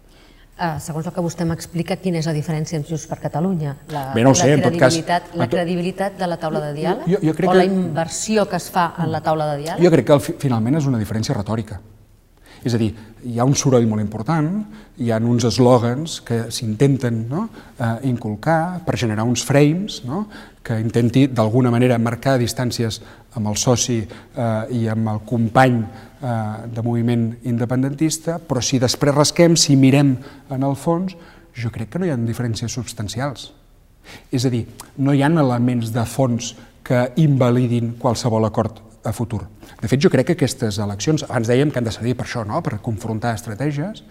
Uh, 0.57 0.79
segons 0.81 1.05
el 1.05 1.13
que 1.13 1.21
vostè 1.21 1.45
m'explica, 1.45 1.99
quina 2.01 2.17
és 2.17 2.25
la 2.25 2.33
diferència 2.33 2.79
entre 2.79 2.89
Junts 2.89 3.03
per 3.05 3.19
Catalunya? 3.21 3.75
La, 3.93 4.07
Bé, 4.15 4.23
no 4.25 4.31
sé, 4.33 4.47
la, 4.55 4.63
credibilitat, 4.63 5.27
cas, 5.29 5.37
la 5.37 5.45
credibilitat 5.51 6.15
de 6.17 6.29
la 6.31 6.39
taula 6.41 6.63
de 6.63 6.71
diàleg? 6.79 7.03
Jo, 7.13 7.19
jo 7.29 7.33
crec 7.37 7.51
o 7.51 7.53
la 7.59 7.65
inversió 7.67 8.47
que 8.49 8.57
es 8.57 8.71
fa 8.73 8.87
en 8.97 9.11
la 9.13 9.21
taula 9.21 9.51
de 9.51 9.59
diàleg? 9.61 9.85
Jo 9.85 9.91
crec 9.93 10.09
que 10.09 10.17
finalment 10.41 10.79
és 10.79 10.89
una 10.89 10.97
diferència 10.97 11.37
retòrica. 11.37 11.77
És 12.65 12.73
a 12.73 12.79
dir, 12.81 12.89
hi 13.21 13.37
ha 13.37 13.45
un 13.45 13.53
soroll 13.53 13.85
molt 13.85 14.01
important, 14.01 14.49
hi 14.97 15.11
ha 15.13 15.19
uns 15.21 15.45
eslògans 15.45 16.17
que 16.25 16.39
s'intenten 16.49 17.19
no, 17.29 17.47
eh, 17.77 17.91
inculcar 18.09 18.81
per 18.87 18.97
generar 18.97 19.27
uns 19.29 19.45
frames 19.45 20.01
no, 20.09 20.25
que 20.67 20.79
intenti 20.83 21.27
d'alguna 21.31 21.71
manera 21.71 21.95
marcar 22.01 22.35
distàncies 22.41 22.99
amb 23.39 23.47
el 23.47 23.55
soci 23.55 24.01
eh, 24.03 24.47
i 24.75 24.87
amb 24.91 25.13
el 25.13 25.21
company 25.27 25.79
eh, 25.79 26.31
de 26.73 26.83
moviment 26.83 27.29
independentista, 27.47 28.35
però 28.43 28.59
si 28.59 28.81
després 28.83 29.15
rasquem, 29.15 29.55
si 29.55 29.77
mirem 29.79 30.17
en 30.51 30.67
el 30.67 30.75
fons, 30.75 31.15
jo 31.55 31.71
crec 31.73 31.93
que 31.93 32.01
no 32.01 32.07
hi 32.07 32.11
ha 32.11 32.19
diferències 32.19 32.73
substancials. 32.73 33.51
És 34.31 34.45
a 34.47 34.51
dir, 34.51 34.65
no 34.99 35.15
hi 35.15 35.23
ha 35.23 35.31
elements 35.31 35.93
de 35.95 36.03
fons 36.07 36.53
que 36.83 37.07
invalidin 37.23 37.95
qualsevol 37.99 38.47
acord 38.47 38.83
a 39.03 39.15
futur. 39.15 39.45
De 39.81 39.89
fet, 39.89 40.01
jo 40.01 40.11
crec 40.13 40.31
que 40.31 40.37
aquestes 40.37 40.79
eleccions, 40.83 41.25
abans 41.27 41.49
dèiem 41.49 41.71
que 41.71 41.81
han 41.81 41.87
de 41.87 41.93
servir 41.93 42.15
per 42.17 42.25
això, 42.25 42.45
no? 42.47 42.61
per 42.65 42.79
confrontar 42.83 43.35
estratègies, 43.37 44.03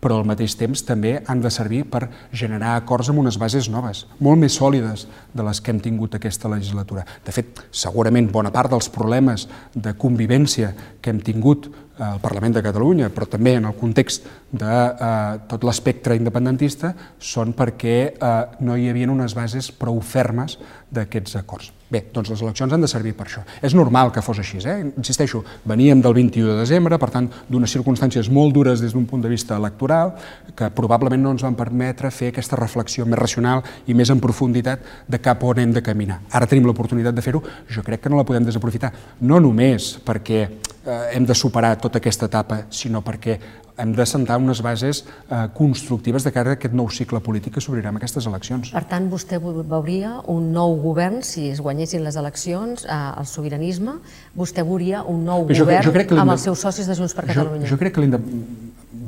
però 0.00 0.20
al 0.20 0.28
mateix 0.28 0.54
temps 0.56 0.84
també 0.86 1.18
han 1.26 1.42
de 1.42 1.50
servir 1.52 1.82
per 1.90 2.06
generar 2.32 2.76
acords 2.78 3.10
amb 3.10 3.20
unes 3.24 3.36
bases 3.40 3.68
noves, 3.72 4.06
molt 4.22 4.40
més 4.40 4.56
sòlides 4.56 5.06
de 5.34 5.44
les 5.46 5.60
que 5.60 5.74
hem 5.74 5.80
tingut 5.82 6.14
aquesta 6.16 6.48
legislatura. 6.52 7.04
De 7.26 7.34
fet, 7.34 7.60
segurament 7.70 8.30
bona 8.32 8.52
part 8.54 8.72
dels 8.72 8.88
problemes 8.92 9.48
de 9.74 9.94
convivència 9.98 10.72
que 11.02 11.12
hem 11.12 11.20
tingut 11.24 11.68
el 12.00 12.20
Parlament 12.22 12.54
de 12.56 12.62
Catalunya, 12.64 13.10
però 13.12 13.26
també 13.28 13.58
en 13.58 13.66
el 13.68 13.76
context 13.76 14.24
de 14.56 14.70
eh, 14.70 15.40
tot 15.50 15.66
l'espectre 15.68 16.16
independentista, 16.16 16.94
són 17.20 17.52
perquè 17.56 17.96
eh, 18.08 18.30
no 18.64 18.76
hi 18.76 18.88
havia 18.88 19.10
unes 19.12 19.36
bases 19.36 19.68
prou 19.76 20.00
fermes 20.00 20.56
d'aquests 20.90 21.36
acords. 21.42 21.74
Bé, 21.90 22.04
doncs 22.14 22.30
les 22.32 22.40
eleccions 22.40 22.72
han 22.72 22.84
de 22.84 22.88
servir 22.90 23.12
per 23.18 23.26
això. 23.26 23.42
És 23.66 23.74
normal 23.74 24.12
que 24.14 24.22
fos 24.24 24.40
així, 24.40 24.62
eh? 24.64 24.78
Insisteixo, 25.00 25.42
veníem 25.64 26.02
del 26.04 26.14
21 26.14 26.52
de 26.52 26.58
desembre, 26.60 26.98
per 27.00 27.10
tant, 27.10 27.28
d'unes 27.48 27.72
circumstàncies 27.72 28.30
molt 28.30 28.54
dures 28.54 28.80
des 28.80 28.94
d'un 28.94 29.06
punt 29.08 29.22
de 29.24 29.32
vista 29.32 29.56
electoral, 29.56 30.14
que 30.56 30.70
probablement 30.76 31.22
no 31.22 31.34
ens 31.34 31.44
van 31.46 31.58
permetre 31.58 32.12
fer 32.14 32.30
aquesta 32.30 32.58
reflexió 32.60 33.06
més 33.06 33.18
racional 33.18 33.64
i 33.86 33.96
més 33.96 34.12
en 34.12 34.20
profunditat 34.22 34.84
de 35.08 35.20
cap 35.22 35.42
on 35.44 35.58
hem 35.58 35.72
de 35.74 35.82
caminar. 35.82 36.20
Ara 36.30 36.48
tenim 36.50 36.68
l'oportunitat 36.68 37.16
de 37.16 37.24
fer-ho, 37.24 37.42
jo 37.68 37.84
crec 37.86 38.04
que 38.04 38.12
no 38.12 38.20
la 38.20 38.26
podem 38.28 38.46
desaprofitar, 38.46 38.92
no 39.20 39.40
només 39.40 39.96
perquè 40.04 40.40
eh, 40.84 41.10
hem 41.14 41.26
de 41.26 41.34
superar 41.34 41.76
tota 41.80 41.98
aquesta 41.98 42.28
etapa, 42.30 42.64
sinó 42.70 43.02
perquè 43.04 43.38
hem 43.80 43.94
de 43.96 44.06
sentar 44.06 44.38
unes 44.40 44.60
bases 44.62 45.02
eh, 45.04 45.46
constructives 45.56 46.24
de 46.26 46.32
cara 46.34 46.54
a 46.54 46.58
aquest 46.58 46.74
nou 46.76 46.90
cicle 46.92 47.20
polític 47.24 47.56
que 47.56 47.64
s'obrirà 47.64 47.92
amb 47.92 48.00
aquestes 48.00 48.26
eleccions. 48.30 48.72
Per 48.74 48.84
tant, 48.90 49.08
vostè 49.12 49.40
veuria 49.40 50.16
un 50.30 50.50
nou 50.54 50.76
govern, 50.82 51.20
si 51.26 51.48
es 51.50 51.62
guanyessin 51.64 52.04
les 52.06 52.18
eleccions, 52.20 52.84
eh, 52.84 52.98
el 53.20 53.28
sobiranisme, 53.30 53.98
vostè 54.36 54.64
veuria 54.66 55.04
un 55.08 55.24
nou 55.24 55.46
jo, 55.48 55.64
govern 55.64 55.86
jo 55.86 55.94
crec 55.96 56.12
que 56.12 56.20
amb 56.20 56.36
els 56.36 56.46
seus 56.48 56.60
socis 56.60 56.88
de 56.90 56.98
Junts 56.98 57.16
per 57.16 57.26
Catalunya. 57.30 57.66
Jo, 57.66 57.74
jo 57.74 57.80
crec 57.80 57.96
que 57.96 58.04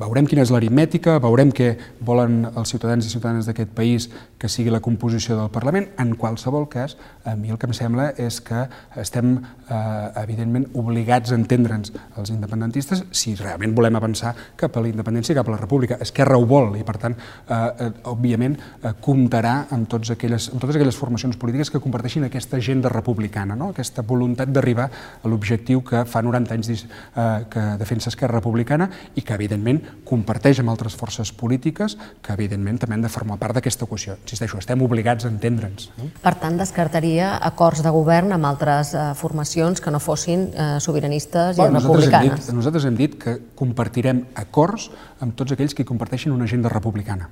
veurem 0.02 0.26
quina 0.26 0.42
és 0.44 0.50
l'aritmètica, 0.52 1.18
veurem 1.22 1.52
què 1.54 1.72
volen 2.02 2.42
els 2.50 2.72
ciutadans 2.72 3.06
i 3.06 3.10
ciutadanes 3.12 3.48
d'aquest 3.48 3.70
país 3.76 4.08
que 4.40 4.48
sigui 4.50 4.72
la 4.74 4.80
composició 4.82 5.36
del 5.38 5.50
Parlament. 5.54 5.90
En 6.02 6.14
qualsevol 6.18 6.66
cas, 6.72 6.96
a 7.24 7.36
mi 7.38 7.52
el 7.52 7.58
que 7.60 7.68
em 7.70 7.74
sembla 7.76 8.08
és 8.18 8.40
que 8.42 8.64
estem, 8.98 9.36
eh, 9.68 10.22
evidentment, 10.22 10.66
obligats 10.74 11.32
a 11.32 11.38
entendre'ns 11.38 11.92
els 12.18 12.32
independentistes 12.34 13.04
si 13.10 13.34
realment 13.38 13.74
volem 13.76 13.96
avançar 13.96 14.34
cap 14.56 14.76
a 14.76 14.82
la 14.82 14.90
independència 14.90 15.34
i 15.34 15.38
cap 15.38 15.48
a 15.48 15.54
la 15.54 15.60
república. 15.60 15.98
Esquerra 16.00 16.38
ho 16.38 16.46
vol 16.46 16.76
i, 16.80 16.84
per 16.84 16.96
tant, 16.98 17.14
eh, 17.14 17.54
eh, 17.54 17.90
òbviament, 18.10 18.58
eh, 18.82 18.94
comptarà 19.00 19.66
amb, 19.70 19.88
tots 19.88 20.10
aquelles, 20.10 20.48
amb 20.50 20.60
totes 20.60 20.76
aquelles 20.76 20.96
formacions 20.96 21.36
polítiques 21.36 21.70
que 21.70 21.80
comparteixin 21.80 22.24
aquesta 22.24 22.56
agenda 22.56 22.88
republicana, 22.88 23.54
no? 23.54 23.70
aquesta 23.70 24.02
voluntat 24.02 24.48
d'arribar 24.48 24.90
a 25.22 25.28
l'objectiu 25.28 25.82
que 25.82 26.04
fa 26.04 26.22
90 26.22 26.54
anys 26.54 26.72
eh, 26.72 27.44
que 27.50 27.76
defensa 27.78 28.10
Esquerra 28.10 28.40
Republicana 28.40 28.90
i 29.14 29.22
que, 29.22 29.34
evidentment, 29.34 29.82
comparteix 30.08 30.60
amb 30.62 30.72
altres 30.72 30.96
forces 30.98 31.32
polítiques 31.32 31.96
que, 32.22 32.32
evidentment, 32.34 32.80
també 32.82 32.96
han 32.98 33.04
de 33.06 33.10
formar 33.12 33.38
part 33.40 33.56
d'aquesta 33.56 33.86
equació. 33.88 34.16
Insisteixo, 34.22 34.58
estem 34.62 34.82
obligats 34.84 35.26
a 35.26 35.30
entendre'ns. 35.32 35.90
No? 35.98 36.10
Per 36.24 36.34
tant, 36.42 36.58
descartaria 36.60 37.34
acords 37.52 37.84
de 37.84 37.92
govern 37.94 38.34
amb 38.36 38.50
altres 38.50 38.94
eh, 38.94 39.06
formacions 39.18 39.80
que 39.80 39.94
no 39.94 40.02
fossin 40.02 40.48
eh, 40.52 40.68
sobiranistes 40.80 41.56
bueno, 41.60 41.78
i 41.78 41.82
republicanes. 41.82 42.12
Nosaltres 42.12 42.18
hem, 42.22 42.42
dit, 42.42 42.58
nosaltres 42.58 42.90
hem 42.90 42.98
dit 42.98 43.16
que 43.22 43.38
compartirem 43.58 44.26
acords 44.46 44.90
amb 45.20 45.38
tots 45.38 45.56
aquells 45.56 45.76
que 45.76 45.88
comparteixin 45.88 46.34
una 46.34 46.50
agenda 46.50 46.72
republicana 46.72 47.30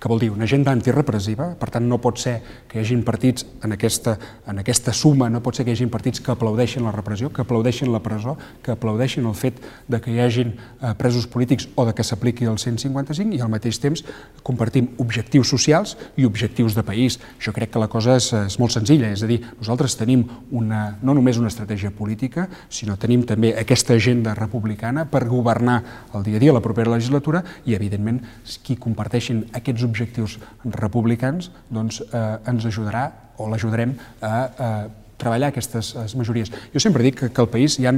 que 0.00 0.08
vol 0.10 0.20
dir 0.22 0.30
una 0.34 0.44
agenda 0.44 0.72
antirepressiva, 0.74 1.52
per 1.60 1.70
tant 1.74 1.86
no 1.88 2.00
pot 2.02 2.20
ser 2.20 2.38
que 2.68 2.78
hi 2.78 2.84
hagin 2.84 3.04
partits 3.06 3.46
en 3.64 3.76
aquesta, 3.76 4.16
en 4.50 4.60
aquesta 4.62 4.92
suma, 4.92 5.30
no 5.30 5.42
pot 5.44 5.56
ser 5.56 5.64
que 5.64 5.72
hi 5.72 5.78
hagin 5.78 5.92
partits 5.92 6.22
que 6.24 6.32
aplaudeixin 6.32 6.84
la 6.84 6.92
repressió, 6.94 7.30
que 7.32 7.42
aplaudeixin 7.44 7.92
la 7.92 8.02
presó, 8.04 8.36
que 8.62 8.74
aplaudeixin 8.74 9.26
el 9.26 9.36
fet 9.38 9.60
de 9.88 10.00
que 10.00 10.12
hi 10.12 10.20
hagin 10.24 10.54
eh, 10.54 10.94
presos 10.98 11.26
polítics 11.30 11.68
o 11.74 11.86
de 11.86 11.94
que 11.94 12.04
s'apliqui 12.06 12.48
el 12.50 12.58
155 12.58 13.36
i 13.36 13.42
al 13.44 13.52
mateix 13.52 13.80
temps 13.82 14.04
compartim 14.44 14.90
objectius 15.02 15.50
socials 15.50 15.96
i 16.16 16.26
objectius 16.28 16.74
de 16.76 16.84
país. 16.86 17.18
Jo 17.42 17.52
crec 17.56 17.72
que 17.74 17.82
la 17.82 17.90
cosa 17.92 18.18
és, 18.20 18.30
és 18.34 18.58
molt 18.60 18.74
senzilla, 18.74 19.10
és 19.12 19.22
a 19.24 19.30
dir, 19.30 19.40
nosaltres 19.58 19.96
tenim 19.98 20.24
una, 20.52 20.98
no 21.02 21.14
només 21.16 21.38
una 21.40 21.50
estratègia 21.52 21.92
política, 21.94 22.48
sinó 22.68 22.98
tenim 23.00 23.24
també 23.26 23.54
aquesta 23.58 23.96
agenda 23.96 24.34
republicana 24.38 25.06
per 25.10 25.24
governar 25.28 25.80
el 26.14 26.24
dia 26.26 26.38
a 26.38 26.42
dia, 26.42 26.54
la 26.54 26.62
propera 26.64 26.92
legislatura, 26.92 27.42
i 27.64 27.76
evidentment 27.76 28.20
qui 28.64 28.76
comparteixin 28.80 29.44
aquest 29.52 29.73
aquests 29.74 29.84
objectius 29.84 30.38
republicans 30.78 31.50
doncs, 31.70 32.00
eh, 32.00 32.50
ens 32.50 32.66
ajudarà 32.70 33.10
o 33.38 33.48
l'ajudarem 33.50 33.96
a, 34.20 34.30
a 34.30 34.68
treballar 35.16 35.52
aquestes 35.52 35.94
majories. 36.18 36.52
Jo 36.72 36.82
sempre 36.82 37.04
dic 37.06 37.20
que, 37.20 37.32
que 37.32 37.42
al 37.44 37.52
país 37.52 37.78
hi 37.78 37.86
ha 37.88 37.94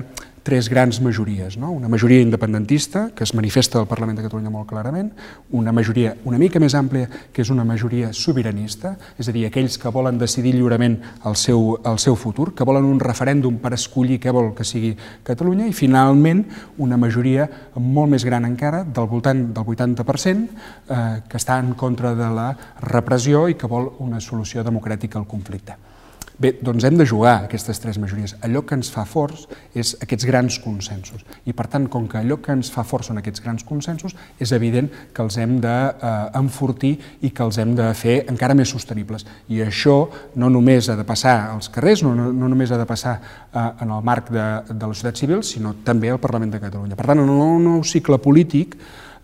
tres 0.47 0.69
grans 0.71 1.01
majories. 1.03 1.57
No? 1.59 1.73
Una 1.73 1.89
majoria 1.89 2.21
independentista, 2.23 3.11
que 3.11 3.25
es 3.25 3.35
manifesta 3.35 3.81
al 3.81 3.89
Parlament 3.91 4.21
de 4.21 4.23
Catalunya 4.23 4.53
molt 4.55 4.69
clarament, 4.71 5.09
una 5.51 5.73
majoria 5.75 6.13
una 6.23 6.39
mica 6.39 6.61
més 6.63 6.77
àmplia, 6.79 7.09
que 7.35 7.43
és 7.43 7.51
una 7.51 7.65
majoria 7.67 8.13
sobiranista, 8.15 8.93
és 9.19 9.27
a 9.27 9.35
dir, 9.35 9.43
aquells 9.49 9.75
que 9.83 9.91
volen 9.91 10.21
decidir 10.21 10.53
lliurement 10.55 10.95
el 11.27 11.35
seu, 11.35 11.75
el 11.83 11.99
seu 11.99 12.15
futur, 12.15 12.53
que 12.55 12.67
volen 12.69 12.87
un 12.87 13.03
referèndum 13.03 13.59
per 13.59 13.75
escollir 13.75 14.21
què 14.23 14.31
vol 14.31 14.53
que 14.55 14.65
sigui 14.65 14.93
Catalunya, 15.27 15.67
i 15.67 15.75
finalment 15.75 16.45
una 16.79 17.01
majoria 17.01 17.49
molt 17.75 18.15
més 18.15 18.23
gran 18.23 18.47
encara, 18.47 18.85
del 18.87 19.11
voltant 19.11 19.49
del 19.51 19.67
80%, 19.67 20.47
eh, 20.87 21.03
que 21.27 21.43
està 21.43 21.59
en 21.59 21.75
contra 21.75 22.15
de 22.15 22.31
la 22.39 22.53
repressió 22.87 23.49
i 23.51 23.59
que 23.59 23.67
vol 23.67 23.97
una 24.07 24.23
solució 24.23 24.63
democràtica 24.63 25.19
al 25.19 25.27
conflicte. 25.27 25.75
Bé, 26.37 26.51
doncs 26.61 26.85
hem 26.85 26.99
de 27.01 27.07
jugar 27.09 27.47
aquestes 27.47 27.79
tres 27.81 27.97
majories. 27.97 28.35
Allò 28.45 28.61
que 28.69 28.77
ens 28.77 28.91
fa 28.93 29.07
forts 29.09 29.47
és 29.73 29.95
aquests 30.05 30.27
grans 30.29 30.59
consensos. 30.61 31.23
I 31.49 31.55
per 31.57 31.65
tant, 31.73 31.87
com 31.89 32.05
que 32.13 32.19
allò 32.21 32.37
que 32.45 32.53
ens 32.53 32.69
fa 32.73 32.85
forts 32.85 33.09
són 33.09 33.23
aquests 33.23 33.41
grans 33.41 33.65
consensos, 33.65 34.13
és 34.37 34.53
evident 34.53 34.91
que 35.17 35.25
els 35.25 35.39
hem 35.41 35.55
d'enfortir 35.65 36.93
eh, 36.99 37.07
i 37.25 37.31
que 37.33 37.47
els 37.47 37.57
hem 37.63 37.73
de 37.79 37.89
fer 37.97 38.19
encara 38.29 38.59
més 38.59 38.69
sostenibles. 38.69 39.25
I 39.49 39.63
això 39.65 39.97
no 40.37 40.53
només 40.53 40.91
ha 40.93 40.99
de 41.01 41.09
passar 41.09 41.39
als 41.55 41.71
carrers, 41.73 42.05
no, 42.05 42.13
no, 42.19 42.29
no 42.37 42.53
només 42.53 42.69
ha 42.69 42.83
de 42.83 42.89
passar 42.91 43.17
eh, 43.17 43.67
en 43.87 43.97
el 43.97 44.05
marc 44.05 44.29
de, 44.29 44.47
de 44.69 44.85
la 44.85 44.93
societat 44.93 45.25
civil, 45.25 45.41
sinó 45.41 45.73
també 45.89 46.13
al 46.13 46.21
Parlament 46.21 46.53
de 46.53 46.61
Catalunya. 46.61 47.01
Per 47.01 47.09
tant, 47.09 47.25
en 47.25 47.33
un 47.33 47.65
nou 47.65 47.81
cicle 47.89 48.21
polític 48.21 48.77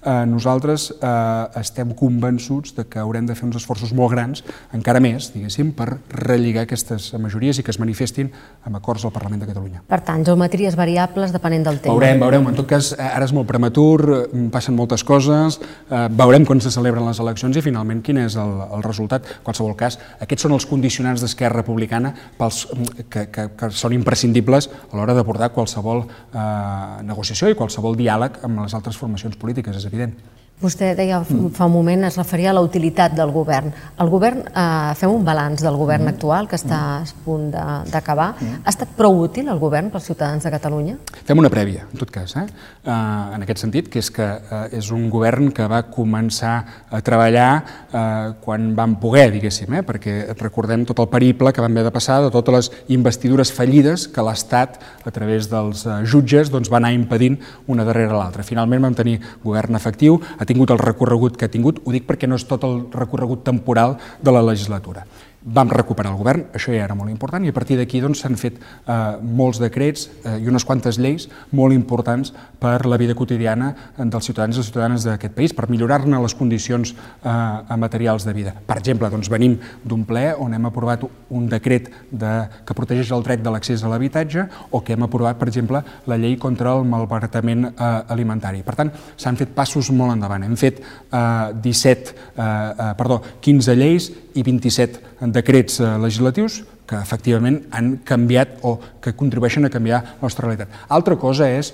eh, 0.05 0.27
nosaltres 0.27 0.91
eh, 1.01 1.61
estem 1.61 1.93
convençuts 1.95 2.75
de 2.77 2.85
que 2.91 2.99
haurem 2.99 3.27
de 3.27 3.37
fer 3.39 3.47
uns 3.47 3.57
esforços 3.59 3.93
molt 3.97 4.13
grans, 4.15 4.43
encara 4.75 5.01
més, 5.03 5.31
diguéssim, 5.35 5.73
per 5.77 5.89
relligar 6.11 6.67
aquestes 6.67 7.13
majories 7.23 7.59
i 7.59 7.65
que 7.65 7.73
es 7.73 7.81
manifestin 7.83 8.33
amb 8.67 8.79
acords 8.79 9.05
al 9.07 9.15
Parlament 9.15 9.43
de 9.43 9.49
Catalunya. 9.51 9.83
Per 9.89 10.01
tant, 10.07 10.25
geometries 10.27 10.77
variables 10.79 11.35
depenent 11.35 11.67
del 11.69 11.81
temps. 11.81 11.93
Veurem, 11.93 12.21
veurem. 12.23 12.49
En 12.53 12.59
tot 12.59 12.69
cas, 12.69 12.93
eh, 12.97 13.03
ara 13.03 13.27
és 13.29 13.35
molt 13.35 13.49
prematur, 13.49 14.29
mm, 14.33 14.49
passen 14.55 14.77
moltes 14.77 15.05
coses, 15.05 15.61
eh, 15.91 16.09
veurem 16.11 16.47
quan 16.47 16.61
se 16.61 16.71
celebren 16.71 17.07
les 17.07 17.19
eleccions 17.19 17.57
i 17.57 17.63
finalment 17.63 18.03
quin 18.03 18.19
és 18.19 18.37
el, 18.37 18.53
el 18.77 18.83
resultat. 18.83 19.25
En 19.39 19.45
qualsevol 19.45 19.77
cas, 19.77 19.99
aquests 20.21 20.43
són 20.43 20.53
els 20.53 20.67
condicionants 20.67 21.21
d'Esquerra 21.21 21.63
Republicana 21.63 22.15
pels, 22.39 22.67
mm, 22.73 23.09
que, 23.09 23.27
que, 23.31 23.49
que 23.57 23.71
són 23.71 23.93
imprescindibles 23.93 24.69
a 24.91 24.97
l'hora 24.97 25.15
d'abordar 25.15 25.53
qualsevol 25.53 26.07
eh, 26.35 27.03
negociació 27.03 27.49
i 27.49 27.55
qualsevol 27.55 27.97
diàleg 27.97 28.43
amb 28.43 28.65
les 28.65 28.75
altres 28.75 28.97
formacions 28.97 29.37
polítiques. 29.37 29.77
És 29.77 29.92
evident. 29.93 30.19
Vostè 30.62 30.92
deia 30.95 31.19
fa 31.26 31.66
un 31.66 31.73
moment, 31.75 32.04
es 32.07 32.16
referia 32.21 32.52
a 32.52 32.54
la 32.54 32.62
utilitat 32.62 33.16
del 33.19 33.33
govern. 33.35 33.73
El 33.99 34.11
govern, 34.12 34.45
eh, 34.47 34.95
fem 34.95 35.11
un 35.11 35.25
balanç 35.26 35.62
del 35.64 35.75
govern 35.76 36.04
mm. 36.04 36.12
actual, 36.14 36.47
que 36.47 36.54
està 36.54 36.78
a 37.00 37.25
punt 37.25 37.49
d'acabar. 37.90 38.28
Mm. 38.38 38.61
Ha 38.62 38.71
estat 38.71 38.92
prou 38.97 39.19
útil 39.25 39.50
el 39.50 39.59
govern 39.59 39.90
pels 39.90 40.07
ciutadans 40.07 40.45
de 40.47 40.52
Catalunya? 40.54 40.95
Fem 41.26 41.42
una 41.42 41.50
prèvia, 41.50 41.88
en 41.90 41.99
tot 41.99 42.12
cas, 42.14 42.37
eh? 42.38 42.47
eh 42.85 43.00
en 43.33 43.42
aquest 43.42 43.64
sentit, 43.64 43.88
que 43.90 43.99
és 43.99 44.11
que 44.14 44.23
eh, 44.23 44.78
és 44.78 44.90
un 44.95 45.09
govern 45.11 45.50
que 45.50 45.66
va 45.66 45.83
començar 45.90 46.54
a 46.90 47.00
treballar 47.02 47.50
eh, 47.90 48.33
quan 48.45 48.71
vam 48.78 48.95
poder, 49.02 49.31
diguéssim, 49.35 49.75
eh? 49.75 49.83
perquè 49.83 50.37
recordem 50.38 50.87
tot 50.87 51.02
el 51.02 51.11
periple 51.11 51.52
que 51.52 51.64
vam 51.64 51.73
haver 51.73 51.88
de 51.88 51.95
passar 51.95 52.21
de 52.23 52.31
totes 52.31 52.54
les 52.54 52.71
investidures 52.95 53.50
fallides 53.52 54.07
que 54.12 54.23
l'Estat, 54.23 54.78
a 55.04 55.11
través 55.11 55.50
dels 55.50 55.87
eh, 55.87 55.99
jutges, 56.07 56.54
doncs, 56.54 56.71
va 56.71 56.78
anar 56.78 56.95
impedint 56.95 57.40
una 57.66 57.87
darrere 57.88 58.14
l'altra. 58.14 58.47
Finalment 58.47 58.87
vam 58.87 58.95
tenir 58.95 59.19
govern 59.42 59.75
efectiu, 59.75 60.21
ha 60.38 60.47
tingut 60.53 60.73
el 60.75 60.81
recorregut 60.81 61.37
que 61.37 61.49
ha 61.49 61.53
tingut, 61.53 61.83
ho 61.85 61.93
dic 61.95 62.07
perquè 62.09 62.29
no 62.31 62.39
és 62.39 62.47
tot 62.49 62.65
el 62.69 62.85
recorregut 62.95 63.45
temporal 63.49 63.99
de 64.23 64.35
la 64.35 64.45
legislatura 64.45 65.07
vam 65.45 65.71
recuperar 65.71 66.13
el 66.13 66.19
govern, 66.19 66.45
això 66.55 66.73
ja 66.75 66.85
era 66.85 66.95
molt 66.95 67.11
important, 67.11 67.45
i 67.45 67.51
a 67.51 67.55
partir 67.57 67.77
d'aquí 67.79 68.01
doncs, 68.03 68.23
s'han 68.23 68.37
doncs, 68.37 68.43
fet 68.43 68.59
eh, 68.63 68.97
molts 69.23 69.59
decrets 69.63 70.09
eh, 70.23 70.37
i 70.43 70.49
unes 70.51 70.65
quantes 70.65 70.99
lleis 71.03 71.29
molt 71.51 71.75
importants 71.75 72.33
per 72.63 72.87
la 72.87 72.99
vida 73.01 73.17
quotidiana 73.19 73.73
dels 73.99 74.29
ciutadans 74.29 74.59
i 74.59 74.63
ciutadanes 74.63 75.07
d'aquest 75.07 75.35
país, 75.35 75.55
per 75.55 75.69
millorar-ne 75.71 76.21
les 76.23 76.37
condicions 76.39 76.95
eh, 76.95 77.77
materials 77.77 78.27
de 78.29 78.37
vida. 78.37 78.55
Per 78.67 78.79
exemple, 78.79 79.11
doncs, 79.11 79.31
venim 79.33 79.59
d'un 79.83 80.07
ple 80.07 80.29
on 80.39 80.55
hem 80.55 80.71
aprovat 80.71 81.03
un 81.33 81.49
decret 81.51 81.91
de, 82.11 82.33
que 82.67 82.77
protegeix 82.79 83.11
el 83.13 83.27
dret 83.27 83.43
de 83.43 83.51
l'accés 83.51 83.83
a 83.83 83.91
l'habitatge 83.91 84.47
o 84.71 84.83
que 84.85 84.95
hem 84.95 85.07
aprovat, 85.09 85.41
per 85.41 85.51
exemple, 85.51 85.83
la 86.07 86.19
llei 86.21 86.37
contra 86.39 86.77
el 86.77 86.87
malbaratament 86.87 87.73
eh, 87.73 87.93
alimentari. 88.15 88.63
Per 88.63 88.77
tant, 88.79 88.93
s'han 89.17 89.39
fet 89.41 89.57
passos 89.57 89.91
molt 89.91 90.15
endavant. 90.15 90.47
Hem 90.47 90.59
fet 90.61 90.83
eh, 90.83 91.51
17, 91.63 92.15
eh, 92.15 92.43
eh, 92.47 92.93
perdó, 92.99 93.23
15 93.43 93.79
lleis 93.79 94.13
i 94.39 94.45
27 94.47 95.11
decrets 95.33 95.81
eh, 95.81 95.89
legislatius 95.99 96.62
que 96.89 96.99
efectivament 96.99 97.62
han 97.73 97.97
canviat 98.05 98.59
o 98.62 98.77
que 99.03 99.15
contribueixen 99.17 99.65
a 99.65 99.73
canviar 99.73 100.03
la 100.05 100.27
nostra 100.27 100.47
realitat. 100.47 100.73
Altra 100.89 101.17
cosa 101.17 101.49
és 101.49 101.73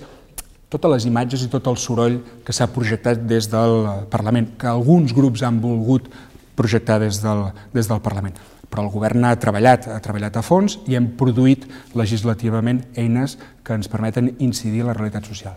totes 0.68 0.92
les 0.92 1.06
imatges 1.08 1.42
i 1.44 1.50
tot 1.50 1.66
el 1.70 1.78
soroll 1.80 2.18
que 2.44 2.52
s'ha 2.52 2.68
projectat 2.70 3.24
des 3.26 3.48
del 3.50 4.06
Parlament, 4.12 4.52
que 4.60 4.68
alguns 4.68 5.14
grups 5.16 5.42
han 5.42 5.62
volgut 5.64 6.10
projectar 6.58 6.98
des 7.00 7.22
del, 7.22 7.48
des 7.72 7.88
del 7.88 8.02
Parlament. 8.04 8.36
Però 8.68 8.84
el 8.84 8.92
govern 8.92 9.24
ha 9.24 9.36
treballat, 9.40 9.88
ha 9.88 10.00
treballat 10.04 10.36
a 10.36 10.44
fons 10.44 10.76
i 10.86 10.98
hem 10.98 11.12
produït 11.16 11.64
legislativament 11.96 12.82
eines 13.00 13.38
que 13.64 13.78
ens 13.78 13.88
permeten 13.88 14.34
incidir 14.38 14.84
en 14.84 14.92
la 14.92 14.98
realitat 14.98 15.24
social. 15.24 15.56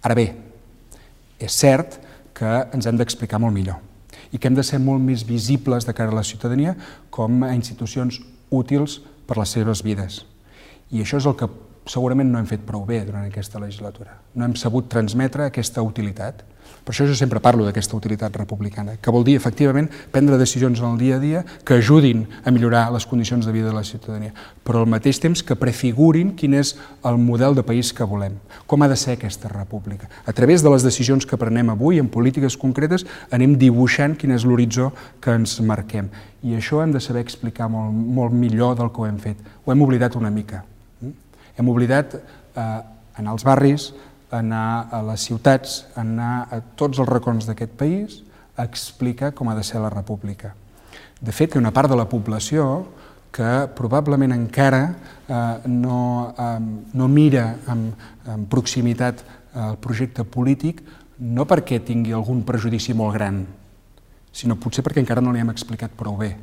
Ara 0.00 0.16
bé, 0.16 0.30
és 1.36 1.52
cert 1.52 2.00
que 2.36 2.62
ens 2.72 2.88
hem 2.88 2.96
d'explicar 2.96 3.42
molt 3.42 3.52
millor 3.52 3.82
i 4.32 4.38
que 4.38 4.48
hem 4.48 4.56
de 4.56 4.64
ser 4.66 4.80
molt 4.82 5.02
més 5.02 5.24
visibles 5.26 5.86
de 5.86 5.94
cara 5.96 6.12
a 6.12 6.18
la 6.18 6.26
ciutadania 6.26 6.74
com 7.10 7.42
a 7.44 7.54
institucions 7.54 8.20
útils 8.50 9.00
per 9.26 9.38
les 9.38 9.54
seves 9.56 9.82
vides. 9.86 10.24
I 10.90 11.02
això 11.02 11.18
és 11.18 11.26
el 11.26 11.36
que 11.38 11.50
segurament 11.90 12.30
no 12.30 12.38
hem 12.38 12.48
fet 12.50 12.64
prou 12.66 12.84
bé 12.86 13.00
durant 13.06 13.26
aquesta 13.26 13.60
legislatura. 13.62 14.18
No 14.34 14.46
hem 14.46 14.54
sabut 14.58 14.88
transmetre 14.90 15.46
aquesta 15.46 15.82
utilitat. 15.86 16.42
Per 16.86 16.94
això 16.94 17.02
jo 17.02 17.16
sempre 17.18 17.40
parlo 17.42 17.64
d'aquesta 17.66 17.96
utilitat 17.98 18.36
republicana, 18.38 18.92
que 19.02 19.10
vol 19.10 19.24
dir, 19.26 19.34
efectivament, 19.34 19.88
prendre 20.14 20.36
decisions 20.38 20.78
en 20.78 20.92
el 20.92 21.00
dia 21.00 21.16
a 21.16 21.18
dia 21.18 21.40
que 21.66 21.80
ajudin 21.80 22.28
a 22.46 22.52
millorar 22.54 22.84
les 22.94 23.08
condicions 23.10 23.42
de 23.42 23.50
vida 23.50 23.66
de 23.66 23.74
la 23.74 23.82
ciutadania, 23.82 24.30
però 24.62 24.84
al 24.84 24.92
mateix 24.92 25.18
temps 25.18 25.42
que 25.42 25.58
prefigurin 25.58 26.36
quin 26.38 26.54
és 26.54 26.76
el 27.02 27.18
model 27.18 27.58
de 27.58 27.66
país 27.66 27.90
que 27.90 28.06
volem, 28.06 28.38
com 28.70 28.86
ha 28.86 28.90
de 28.92 28.94
ser 28.94 29.16
aquesta 29.16 29.50
república. 29.50 30.06
A 30.30 30.32
través 30.32 30.62
de 30.62 30.70
les 30.70 30.86
decisions 30.86 31.26
que 31.26 31.40
prenem 31.42 31.74
avui, 31.74 31.98
en 31.98 32.06
polítiques 32.06 32.54
concretes, 32.54 33.02
anem 33.34 33.58
dibuixant 33.58 34.14
quin 34.14 34.38
és 34.38 34.46
l'horitzó 34.46 34.92
que 35.18 35.34
ens 35.34 35.58
marquem. 35.58 36.14
I 36.46 36.54
això 36.54 36.84
hem 36.84 36.94
de 36.94 37.02
saber 37.02 37.26
explicar 37.26 37.66
molt, 37.66 37.90
molt 37.90 38.30
millor 38.30 38.78
del 38.78 38.94
que 38.94 39.02
ho 39.02 39.10
hem 39.10 39.18
fet. 39.18 39.42
Ho 39.66 39.74
hem 39.74 39.82
oblidat 39.82 40.14
una 40.14 40.30
mica. 40.30 40.62
Hem 41.02 41.66
oblidat 41.66 42.14
eh, 42.14 42.62
anar 43.18 43.34
als 43.34 43.42
barris, 43.42 43.90
anar 44.34 44.88
a 44.90 45.02
les 45.06 45.26
ciutats, 45.28 45.84
anar 45.94 46.48
a 46.50 46.60
tots 46.78 46.98
els 46.98 47.08
racons 47.08 47.46
d'aquest 47.46 47.74
país 47.78 48.20
a 48.56 48.64
explicar 48.64 49.32
com 49.34 49.48
ha 49.48 49.56
de 49.56 49.64
ser 49.64 49.80
la 49.80 49.92
república. 49.92 50.54
De 51.20 51.32
fet, 51.32 51.54
hi 51.54 51.58
ha 51.58 51.64
una 51.64 51.72
part 51.72 51.90
de 51.90 51.96
la 51.96 52.08
població 52.08 52.86
que 53.36 53.68
probablement 53.76 54.32
encara 54.32 54.82
eh, 55.28 55.68
no, 55.68 56.32
eh, 56.32 56.60
no 56.96 57.08
mira 57.08 57.50
amb, 57.68 58.06
amb 58.32 58.48
proximitat 58.50 59.22
el 59.56 59.76
projecte 59.80 60.24
polític 60.24 60.82
no 61.18 61.46
perquè 61.48 61.80
tingui 61.84 62.12
algun 62.12 62.42
prejudici 62.44 62.92
molt 62.96 63.16
gran, 63.16 63.40
sinó 64.32 64.56
potser 64.60 64.84
perquè 64.84 65.00
encara 65.00 65.24
no 65.24 65.32
li 65.32 65.40
hem 65.40 65.52
explicat 65.52 65.94
prou 65.96 66.18
bé. 66.20 66.34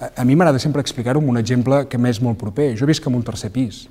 A, 0.00 0.22
a 0.22 0.24
mi 0.26 0.34
m'agrada 0.34 0.62
sempre 0.62 0.82
explicar-ho 0.82 1.22
amb 1.22 1.30
un 1.30 1.38
exemple 1.38 1.84
que 1.90 1.98
m'és 1.98 2.20
molt 2.22 2.38
proper. 2.40 2.72
Jo 2.78 2.88
visc 2.88 3.06
en 3.06 3.14
un 3.18 3.24
tercer 3.26 3.52
pis, 3.54 3.86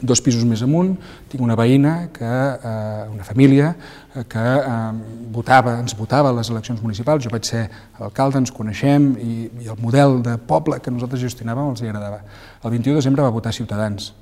dos 0.00 0.20
pisos 0.22 0.44
més 0.48 0.62
amunt, 0.64 0.94
tinc 1.30 1.42
una 1.44 1.56
veïna, 1.58 2.08
que, 2.14 2.24
eh, 2.26 3.08
una 3.12 3.24
família, 3.24 3.74
eh, 4.14 4.24
que 4.28 4.38
eh, 4.38 4.92
votava, 5.30 5.78
ens 5.80 5.94
votava 5.98 6.30
a 6.30 6.32
les 6.32 6.50
eleccions 6.50 6.80
municipals, 6.82 7.24
jo 7.24 7.30
vaig 7.30 7.44
ser 7.46 7.68
alcalde, 8.00 8.38
ens 8.38 8.52
coneixem, 8.54 9.12
i, 9.20 9.50
i 9.62 9.68
el 9.70 9.78
model 9.82 10.20
de 10.22 10.36
poble 10.38 10.80
que 10.80 10.90
nosaltres 10.90 11.22
gestionàvem 11.22 11.70
els 11.70 11.82
agradava. 11.82 12.22
El 12.64 12.70
21 12.70 12.94
de 12.94 13.00
desembre 13.02 13.22
va 13.22 13.30
votar 13.34 13.52
Ciutadans. 13.52 14.12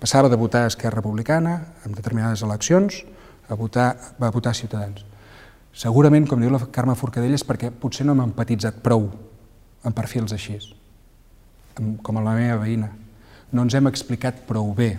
Passava 0.00 0.28
de 0.28 0.36
votar 0.36 0.66
Esquerra 0.66 1.00
Republicana 1.00 1.58
en 1.86 1.92
determinades 1.92 2.42
eleccions 2.42 3.02
a 3.48 3.54
votar, 3.54 3.96
va 4.20 4.32
votar 4.32 4.54
Ciutadans. 4.54 5.04
Segurament, 5.72 6.26
com 6.28 6.40
diu 6.40 6.52
la 6.52 6.60
Carme 6.72 6.96
Forcadell, 6.96 7.32
és 7.36 7.46
perquè 7.48 7.70
potser 7.70 8.04
no 8.04 8.12
hem 8.12 8.26
empatitzat 8.26 8.82
prou 8.84 9.08
amb 9.82 9.96
perfils 9.96 10.32
així, 10.36 10.58
com 11.74 12.20
la 12.20 12.36
meva 12.36 12.60
veïna 12.60 13.01
no 13.52 13.64
ens 13.66 13.76
hem 13.76 13.88
explicat 13.90 14.44
prou 14.48 14.72
bé. 14.76 14.96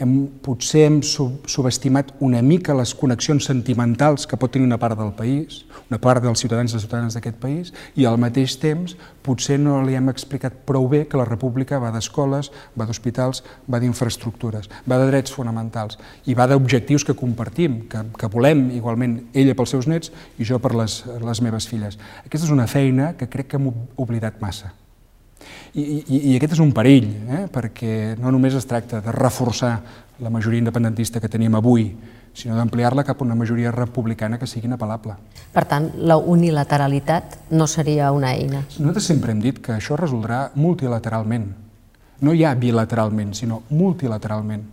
Hem, 0.00 0.14
potser 0.42 0.86
hem 0.86 0.96
subestimat 1.04 2.14
una 2.24 2.40
mica 2.42 2.74
les 2.74 2.94
connexions 2.96 3.44
sentimentals 3.46 4.24
que 4.26 4.38
pot 4.40 4.50
tenir 4.52 4.64
una 4.66 4.78
part 4.80 4.96
del 4.98 5.12
país, 5.12 5.60
una 5.90 5.98
part 6.00 6.24
dels 6.24 6.40
ciutadans 6.40 6.72
i 6.72 6.80
ciutadanes 6.80 7.14
d'aquest 7.16 7.36
país, 7.42 7.72
i 8.00 8.06
al 8.08 8.16
mateix 8.20 8.56
temps 8.62 8.96
potser 9.26 9.58
no 9.60 9.82
li 9.84 9.98
hem 9.98 10.08
explicat 10.08 10.56
prou 10.66 10.88
bé 10.88 11.04
que 11.04 11.20
la 11.20 11.28
república 11.28 11.78
va 11.82 11.92
d'escoles, 11.92 12.48
va 12.80 12.88
d'hospitals, 12.88 13.44
va 13.68 13.82
d'infraestructures, 13.82 14.70
va 14.88 14.98
de 15.02 15.10
drets 15.12 15.36
fonamentals 15.36 16.00
i 16.24 16.34
va 16.34 16.48
d'objectius 16.48 17.04
que 17.04 17.18
compartim, 17.18 17.82
que, 17.92 18.06
que 18.16 18.32
volem 18.32 18.70
igualment 18.80 19.20
ella 19.34 19.54
pels 19.58 19.76
seus 19.76 19.90
nets 19.90 20.14
i 20.38 20.48
jo 20.48 20.58
per 20.64 20.72
les, 20.80 21.02
les 21.20 21.44
meves 21.44 21.68
filles. 21.68 22.00
Aquesta 22.24 22.46
és 22.46 22.54
una 22.56 22.70
feina 22.70 23.12
que 23.20 23.28
crec 23.28 23.52
que 23.52 23.60
hem 23.60 23.68
oblidat 24.00 24.40
massa. 24.40 24.72
I, 25.74 25.82
i, 25.82 26.20
i 26.32 26.36
aquest 26.36 26.56
és 26.56 26.62
un 26.62 26.72
perill, 26.74 27.06
eh? 27.30 27.44
perquè 27.52 28.16
no 28.18 28.32
només 28.34 28.56
es 28.58 28.66
tracta 28.66 28.98
de 29.04 29.12
reforçar 29.14 29.74
la 30.20 30.30
majoria 30.30 30.58
independentista 30.58 31.20
que 31.22 31.30
tenim 31.30 31.54
avui, 31.54 31.86
sinó 32.34 32.56
d'ampliar-la 32.56 33.04
cap 33.06 33.20
a 33.20 33.24
una 33.24 33.36
majoria 33.38 33.70
republicana 33.74 34.38
que 34.38 34.48
sigui 34.50 34.68
inapel·lable. 34.68 35.14
Per 35.54 35.64
tant, 35.70 35.90
la 36.06 36.16
unilateralitat 36.18 37.38
no 37.54 37.66
seria 37.70 38.10
una 38.12 38.34
eina. 38.34 38.64
Nosaltres 38.78 39.08
sempre 39.12 39.34
hem 39.34 39.40
dit 39.42 39.62
que 39.62 39.74
això 39.76 39.96
es 39.96 40.02
resoldrà 40.04 40.48
multilateralment. 40.54 41.48
No 42.20 42.34
hi 42.34 42.44
ha 42.44 42.54
bilateralment, 42.54 43.32
sinó 43.34 43.62
multilateralment. 43.70 44.66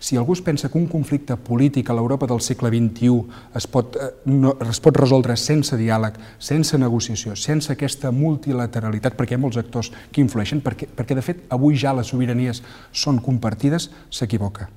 Si 0.00 0.16
algú 0.16 0.36
es 0.36 0.42
pensa 0.44 0.70
que 0.70 0.78
un 0.78 0.88
conflicte 0.90 1.36
polític 1.36 1.90
a 1.90 1.96
l'Europa 1.96 2.28
del 2.30 2.42
segle 2.44 2.70
XXI 2.72 3.22
es 3.58 3.66
pot, 3.66 3.96
eh, 3.96 4.10
no, 4.26 4.56
es 4.68 4.82
pot 4.82 4.96
resoldre 4.96 5.36
sense 5.36 5.76
diàleg, 5.78 6.18
sense 6.38 6.78
negociació, 6.78 7.36
sense 7.36 7.72
aquesta 7.72 8.12
multilateralitat, 8.12 9.16
perquè 9.18 9.36
hi 9.36 9.40
ha 9.40 9.44
molts 9.46 9.60
actors 9.60 9.92
que 10.12 10.22
influeixen, 10.24 10.62
perquè, 10.64 10.90
perquè 10.96 11.18
de 11.18 11.24
fet 11.24 11.48
avui 11.50 11.78
ja 11.78 11.94
les 11.96 12.12
sobiranies 12.12 12.62
són 12.92 13.20
compartides, 13.22 13.90
s'equivoca. 14.10 14.68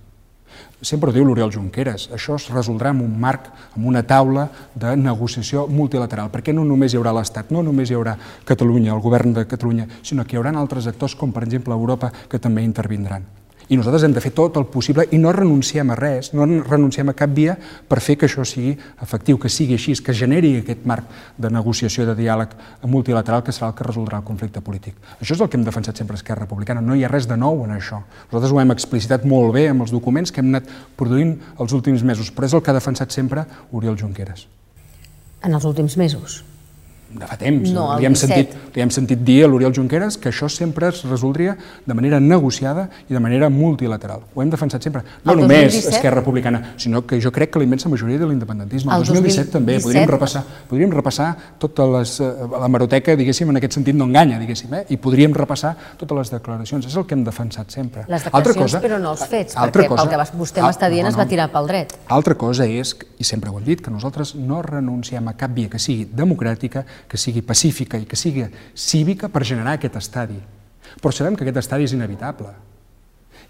Sempre 0.81 1.09
ho 1.09 1.13
diu 1.15 1.25
l'Oriol 1.25 1.53
Junqueras, 1.53 2.09
això 2.13 2.35
es 2.39 2.47
resoldrà 2.51 2.91
en 2.93 3.01
un 3.03 3.15
marc, 3.19 3.47
en 3.77 3.87
una 3.89 4.03
taula 4.07 4.49
de 4.75 4.95
negociació 4.99 5.65
multilateral, 5.71 6.29
perquè 6.33 6.53
no 6.53 6.65
només 6.67 6.93
hi 6.93 6.99
haurà 6.99 7.15
l'Estat, 7.15 7.51
no 7.55 7.63
només 7.63 7.89
hi 7.89 7.97
haurà 7.97 8.17
Catalunya, 8.45 8.93
el 8.93 9.01
govern 9.03 9.33
de 9.33 9.47
Catalunya, 9.49 9.87
sinó 10.03 10.25
que 10.25 10.35
hi 10.35 10.41
haurà 10.41 10.53
altres 10.55 10.87
actors, 10.91 11.15
com 11.15 11.33
per 11.33 11.43
exemple 11.47 11.73
Europa, 11.73 12.11
que 12.29 12.39
també 12.39 12.63
intervindran. 12.67 13.25
I 13.67 13.77
nosaltres 13.79 14.03
hem 14.05 14.13
de 14.13 14.21
fer 14.21 14.29
tot 14.37 14.59
el 14.59 14.67
possible 14.69 15.07
i 15.09 15.17
no 15.17 15.31
renunciem 15.33 15.89
a 15.89 15.95
res, 15.97 16.31
no 16.37 16.45
renunciem 16.45 17.09
a 17.09 17.15
cap 17.17 17.31
via 17.33 17.55
per 17.89 17.97
fer 18.03 18.13
que 18.21 18.27
això 18.29 18.45
sigui 18.45 18.75
efectiu, 19.01 19.39
que 19.41 19.49
sigui 19.49 19.73
així, 19.73 19.95
que 20.05 20.13
generi 20.13 20.51
aquest 20.59 20.85
marc 20.85 21.09
de 21.41 21.49
negociació, 21.49 22.05
de 22.05 22.13
diàleg 22.19 22.53
multilateral 22.85 23.41
que 23.43 23.55
serà 23.55 23.71
el 23.71 23.77
que 23.77 23.87
resoldrà 23.87 24.21
el 24.21 24.27
conflicte 24.27 24.61
polític. 24.61 24.99
Això 25.17 25.33
és 25.33 25.41
el 25.41 25.49
que 25.49 25.57
hem 25.57 25.65
defensat 25.65 25.97
sempre 25.97 26.19
Esquerra 26.19 26.45
Republicana, 26.45 26.81
no 26.85 26.93
hi 26.93 27.05
ha 27.05 27.11
res 27.11 27.25
de 27.25 27.37
nou 27.41 27.63
en 27.65 27.73
això. 27.73 28.03
Nosaltres 28.29 28.53
ho 28.53 28.61
hem 28.61 28.75
explicitat 28.75 29.25
molt 29.25 29.55
bé 29.57 29.67
amb 29.71 29.87
els 29.87 29.93
documents 29.95 30.31
que 30.31 30.43
hem 30.45 30.53
anat 30.53 30.69
produint 30.95 31.33
els 31.57 31.73
últims 31.73 32.05
mesos, 32.05 32.29
però 32.29 32.45
és 32.45 32.53
el 32.53 32.61
que 32.61 32.69
ha 32.69 32.77
defensat 32.77 33.15
sempre 33.15 33.47
Oriol 33.71 33.97
Junqueras. 33.97 34.45
En 35.41 35.53
els 35.53 35.65
últims 35.65 35.97
mesos? 35.97 36.43
De 37.19 37.27
fa 37.29 37.37
temps. 37.39 37.71
No, 37.73 37.87
li, 37.99 38.05
hem 38.07 38.15
sentit, 38.19 38.53
li 38.75 38.83
hem 38.83 38.91
sentit 38.93 39.21
dir 39.25 39.41
a 39.45 39.49
l'Oriol 39.49 39.73
Junqueras 39.75 40.17
que 40.21 40.29
això 40.31 40.49
sempre 40.51 40.89
es 40.91 41.03
resoldria 41.07 41.55
de 41.85 41.95
manera 41.97 42.19
negociada 42.19 42.87
i 43.09 43.13
de 43.13 43.21
manera 43.23 43.49
multilateral. 43.49 44.25
Ho 44.33 44.43
hem 44.43 44.51
defensat 44.51 44.83
sempre. 44.83 45.03
No 45.23 45.33
el 45.33 45.43
només 45.43 45.71
2017? 45.71 45.95
Esquerra 45.95 46.19
Republicana, 46.21 46.61
sinó 46.77 47.05
que 47.07 47.19
jo 47.21 47.31
crec 47.31 47.53
que 47.53 47.61
la 47.61 47.67
immensa 47.67 47.89
majoria 47.89 48.19
de 48.19 48.27
l'independentisme. 48.29 48.91
El, 48.93 49.05
el 49.05 49.13
2017 49.13 49.53
també. 49.55 49.79
Podríem 49.83 50.09
repassar, 50.09 50.43
podríem 50.69 50.93
repassar 50.95 51.29
tota 51.61 51.87
les, 51.97 52.17
eh, 52.19 52.31
la 52.51 52.69
maroteca, 52.71 53.15
diguéssim, 53.15 53.49
en 53.53 53.61
aquest 53.61 53.79
sentit 53.79 53.95
no 53.95 54.09
enganya, 54.09 54.39
diguéssim, 54.41 54.73
eh? 54.75 54.83
i 54.89 54.99
podríem 55.01 55.33
repassar 55.35 55.75
totes 55.99 56.19
les 56.19 56.33
declaracions. 56.35 56.87
És 56.89 56.95
el 56.95 57.07
que 57.07 57.17
hem 57.17 57.23
defensat 57.25 57.71
sempre. 57.73 58.05
Les 58.11 58.27
declaracions, 58.27 58.61
cosa, 58.65 58.83
però 58.83 58.99
no 59.01 59.15
els 59.15 59.25
fets, 59.29 59.55
perquè 59.55 59.87
cosa, 59.91 60.05
pel 60.05 60.13
que 60.13 60.39
vostè 60.39 60.63
m'està 60.65 60.89
dient 60.91 61.05
no, 61.07 61.11
no, 61.11 61.15
es 61.15 61.19
va 61.19 61.27
tirar 61.29 61.47
pel 61.53 61.69
dret. 61.71 61.95
Altra 62.15 62.37
cosa 62.39 62.67
és, 62.67 62.95
i 63.19 63.27
sempre 63.27 63.51
ho 63.51 63.59
hem 63.59 63.67
dit, 63.67 63.81
que 63.83 63.93
nosaltres 63.93 64.35
no 64.35 64.61
renunciem 64.65 65.27
a 65.31 65.35
cap 65.37 65.53
via 65.55 65.71
que 65.71 65.81
sigui 65.81 66.07
democràtica, 66.11 66.85
que 67.09 67.17
sigui 67.17 67.41
pacífica 67.45 67.97
i 67.97 68.05
que 68.05 68.17
sigui 68.19 68.47
cívica 68.75 69.29
per 69.29 69.45
generar 69.45 69.75
aquest 69.77 69.97
estadi. 70.01 70.39
Però 71.01 71.11
sabem 71.11 71.35
que 71.35 71.45
aquest 71.45 71.63
estadi 71.63 71.87
és 71.87 71.93
inevitable. 71.93 72.53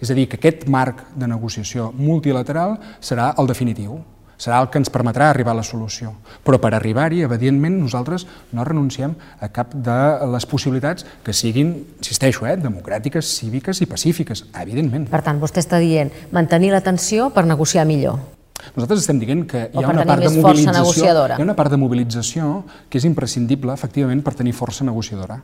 És 0.01 0.11
a 0.11 0.17
dir, 0.17 0.27
que 0.27 0.39
aquest 0.39 0.67
marc 0.67 1.05
de 1.15 1.27
negociació 1.27 1.91
multilateral 1.95 2.75
serà 2.99 3.31
el 3.39 3.47
definitiu, 3.47 4.01
serà 4.37 4.59
el 4.59 4.67
que 4.67 4.79
ens 4.81 4.91
permetrà 4.91 5.29
arribar 5.29 5.53
a 5.53 5.59
la 5.61 5.63
solució. 5.63 6.11
Però 6.43 6.59
per 6.59 6.73
arribar-hi, 6.75 7.23
evidentment, 7.23 7.77
nosaltres 7.79 8.27
no 8.51 8.67
renunciem 8.67 9.15
a 9.39 9.49
cap 9.55 9.73
de 9.73 9.97
les 10.33 10.47
possibilitats 10.49 11.07
que 11.23 11.33
siguin, 11.33 11.75
insisteixo, 11.99 12.45
eh, 12.45 12.57
democràtiques, 12.59 13.35
cíviques 13.39 13.81
i 13.81 13.87
pacífiques, 13.87 14.45
evidentment. 14.53 15.07
Per 15.11 15.23
tant, 15.23 15.39
vostè 15.39 15.63
està 15.63 15.79
dient 15.79 16.11
mantenir 16.31 16.73
la 16.75 16.83
tensió 16.83 17.31
per 17.31 17.45
negociar 17.47 17.87
millor. 17.87 18.34
Nosaltres 18.73 19.03
estem 19.03 19.19
dient 19.21 19.43
que 19.49 19.67
hi 19.69 19.83
ha 19.83 19.91
una 19.91 20.05
part 20.07 20.25
de 20.25 20.31
mobilització, 20.33 21.11
hi 21.27 21.37
ha 21.37 21.43
una 21.43 21.55
part 21.57 21.73
de 21.73 21.79
mobilització 21.79 22.63
que 22.89 22.97
és 23.01 23.05
imprescindible, 23.05 23.73
efectivament, 23.73 24.23
per 24.25 24.33
tenir 24.39 24.55
força 24.57 24.87
negociadora. 24.87 25.41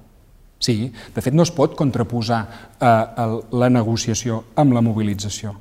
Sí, 0.61 0.91
de 1.15 1.21
fet 1.25 1.33
no 1.33 1.41
es 1.41 1.51
pot 1.53 1.73
contraposar 1.77 2.41
eh, 2.77 3.27
la 3.57 3.69
negociació 3.73 4.43
amb 4.61 4.77
la 4.77 4.83
mobilització. 4.85 5.55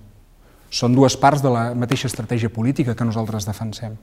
Són 0.71 0.95
dues 0.95 1.17
parts 1.19 1.43
de 1.43 1.51
la 1.51 1.71
mateixa 1.75 2.07
estratègia 2.11 2.53
política 2.53 2.95
que 2.95 3.07
nosaltres 3.09 3.49
defensem. 3.49 3.97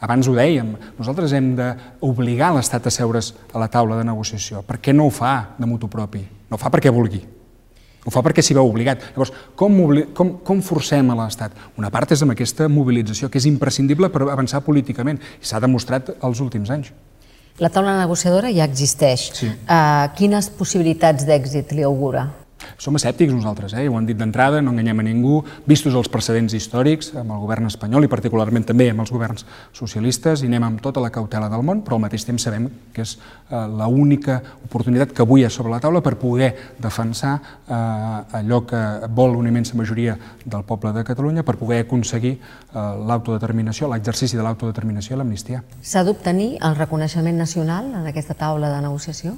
Abans 0.00 0.28
ho 0.30 0.34
dèiem, 0.36 0.70
nosaltres 0.96 1.34
hem 1.36 1.50
d'obligar 1.58 2.54
l'Estat 2.54 2.86
a 2.88 2.92
seure's 2.94 3.34
a 3.52 3.60
la 3.60 3.68
taula 3.68 3.98
de 3.98 4.06
negociació. 4.06 4.62
Per 4.64 4.78
què 4.80 4.94
no 4.94 5.08
ho 5.08 5.12
fa 5.12 5.34
de 5.58 5.68
mutu 5.68 5.90
propi? 5.92 6.22
No 6.48 6.56
ho 6.56 6.62
fa 6.62 6.70
perquè 6.72 6.92
vulgui. 6.94 7.20
Ho 8.04 8.12
fa 8.12 8.20
perquè 8.24 8.44
s'hi 8.44 8.56
veu 8.56 8.68
obligat. 8.68 9.00
Llavors, 9.14 9.32
com, 9.56 9.78
com, 10.16 10.34
com 10.44 10.60
forcem 10.62 11.10
a 11.10 11.16
l'Estat? 11.22 11.56
Una 11.80 11.90
part 11.94 12.12
és 12.12 12.22
amb 12.24 12.34
aquesta 12.34 12.68
mobilització, 12.68 13.30
que 13.32 13.40
és 13.40 13.48
imprescindible 13.48 14.10
per 14.12 14.26
avançar 14.28 14.60
políticament, 14.66 15.20
i 15.40 15.48
s'ha 15.48 15.62
demostrat 15.64 16.12
els 16.20 16.44
últims 16.44 16.72
anys. 16.74 16.92
La 17.62 17.70
taula 17.70 17.94
negociadora 18.00 18.50
ja 18.52 18.66
existeix. 18.66 19.28
Sí. 19.38 19.48
Uh, 19.64 20.10
quines 20.18 20.50
possibilitats 20.58 21.24
d'èxit 21.28 21.72
li 21.72 21.86
augura? 21.86 22.26
Som 22.78 22.96
escèptics 22.98 23.34
nosaltres, 23.34 23.74
eh? 23.78 23.86
ho 23.88 23.96
han 23.98 24.06
dit 24.06 24.18
d'entrada, 24.18 24.62
no 24.62 24.72
enganyem 24.72 25.00
a 25.00 25.06
ningú, 25.06 25.38
vistos 25.66 25.94
els 25.94 26.10
precedents 26.12 26.54
històrics 26.56 27.12
amb 27.18 27.34
el 27.34 27.42
govern 27.42 27.68
espanyol 27.70 28.06
i 28.06 28.10
particularment 28.10 28.66
també 28.68 28.88
amb 28.90 29.04
els 29.04 29.12
governs 29.14 29.46
socialistes, 29.76 30.42
i 30.42 30.50
anem 30.50 30.68
amb 30.68 30.82
tota 30.84 31.02
la 31.02 31.12
cautela 31.14 31.50
del 31.52 31.64
món, 31.66 31.82
però 31.84 31.98
al 31.98 32.04
mateix 32.06 32.26
temps 32.26 32.44
sabem 32.46 32.68
que 32.94 33.04
és 33.04 33.16
eh, 33.16 33.64
l'única 33.80 34.40
oportunitat 34.64 35.14
que 35.14 35.24
avui 35.24 35.44
ha 35.44 35.50
sobre 35.50 35.72
la 35.72 35.80
taula 35.82 36.02
per 36.04 36.16
poder 36.20 36.52
defensar 36.82 37.34
eh, 37.38 38.38
allò 38.40 38.62
que 38.68 38.82
vol 39.14 39.36
una 39.38 39.52
immensa 39.52 39.76
majoria 39.78 40.16
del 40.44 40.64
poble 40.64 40.92
de 40.92 41.04
Catalunya, 41.04 41.44
per 41.44 41.56
poder 41.60 41.84
aconseguir 41.84 42.36
eh, 42.36 42.84
l'autodeterminació, 43.08 43.88
l'exercici 43.92 44.36
de 44.36 44.44
l'autodeterminació 44.46 45.16
i 45.16 45.22
l'amnistia. 45.22 45.64
S'ha 45.82 46.04
d'obtenir 46.04 46.54
el 46.62 46.78
reconeixement 46.78 47.38
nacional 47.38 47.90
en 47.92 48.06
aquesta 48.10 48.36
taula 48.38 48.72
de 48.74 48.80
negociació? 48.84 49.36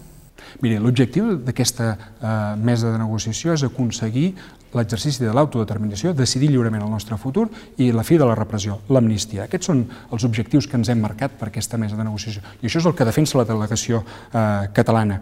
Miri, 0.62 0.78
l'objectiu 0.82 1.36
d'aquesta 1.46 1.88
eh, 1.92 2.28
mesa 2.62 2.92
de 2.92 3.00
negociació 3.00 3.56
és 3.56 3.64
aconseguir 3.66 4.30
l'exercici 4.76 5.24
de 5.24 5.32
l'autodeterminació, 5.34 6.12
decidir 6.16 6.50
lliurement 6.50 6.84
el 6.84 6.92
nostre 6.92 7.16
futur 7.20 7.46
i 7.80 7.90
la 7.94 8.04
fi 8.04 8.18
de 8.20 8.28
la 8.28 8.36
repressió, 8.36 8.80
l'amnistia. 8.92 9.46
Aquests 9.46 9.70
són 9.72 9.84
els 10.12 10.26
objectius 10.28 10.68
que 10.68 10.78
ens 10.78 10.90
hem 10.92 11.02
marcat 11.02 11.36
per 11.38 11.50
aquesta 11.50 11.80
mesa 11.80 11.96
de 11.96 12.04
negociació. 12.04 12.42
I 12.60 12.68
això 12.68 12.82
és 12.82 12.88
el 12.88 12.96
que 12.96 13.08
defensa 13.08 13.38
la 13.40 13.46
delegació 13.48 14.02
eh, 14.02 14.72
catalana. 14.76 15.20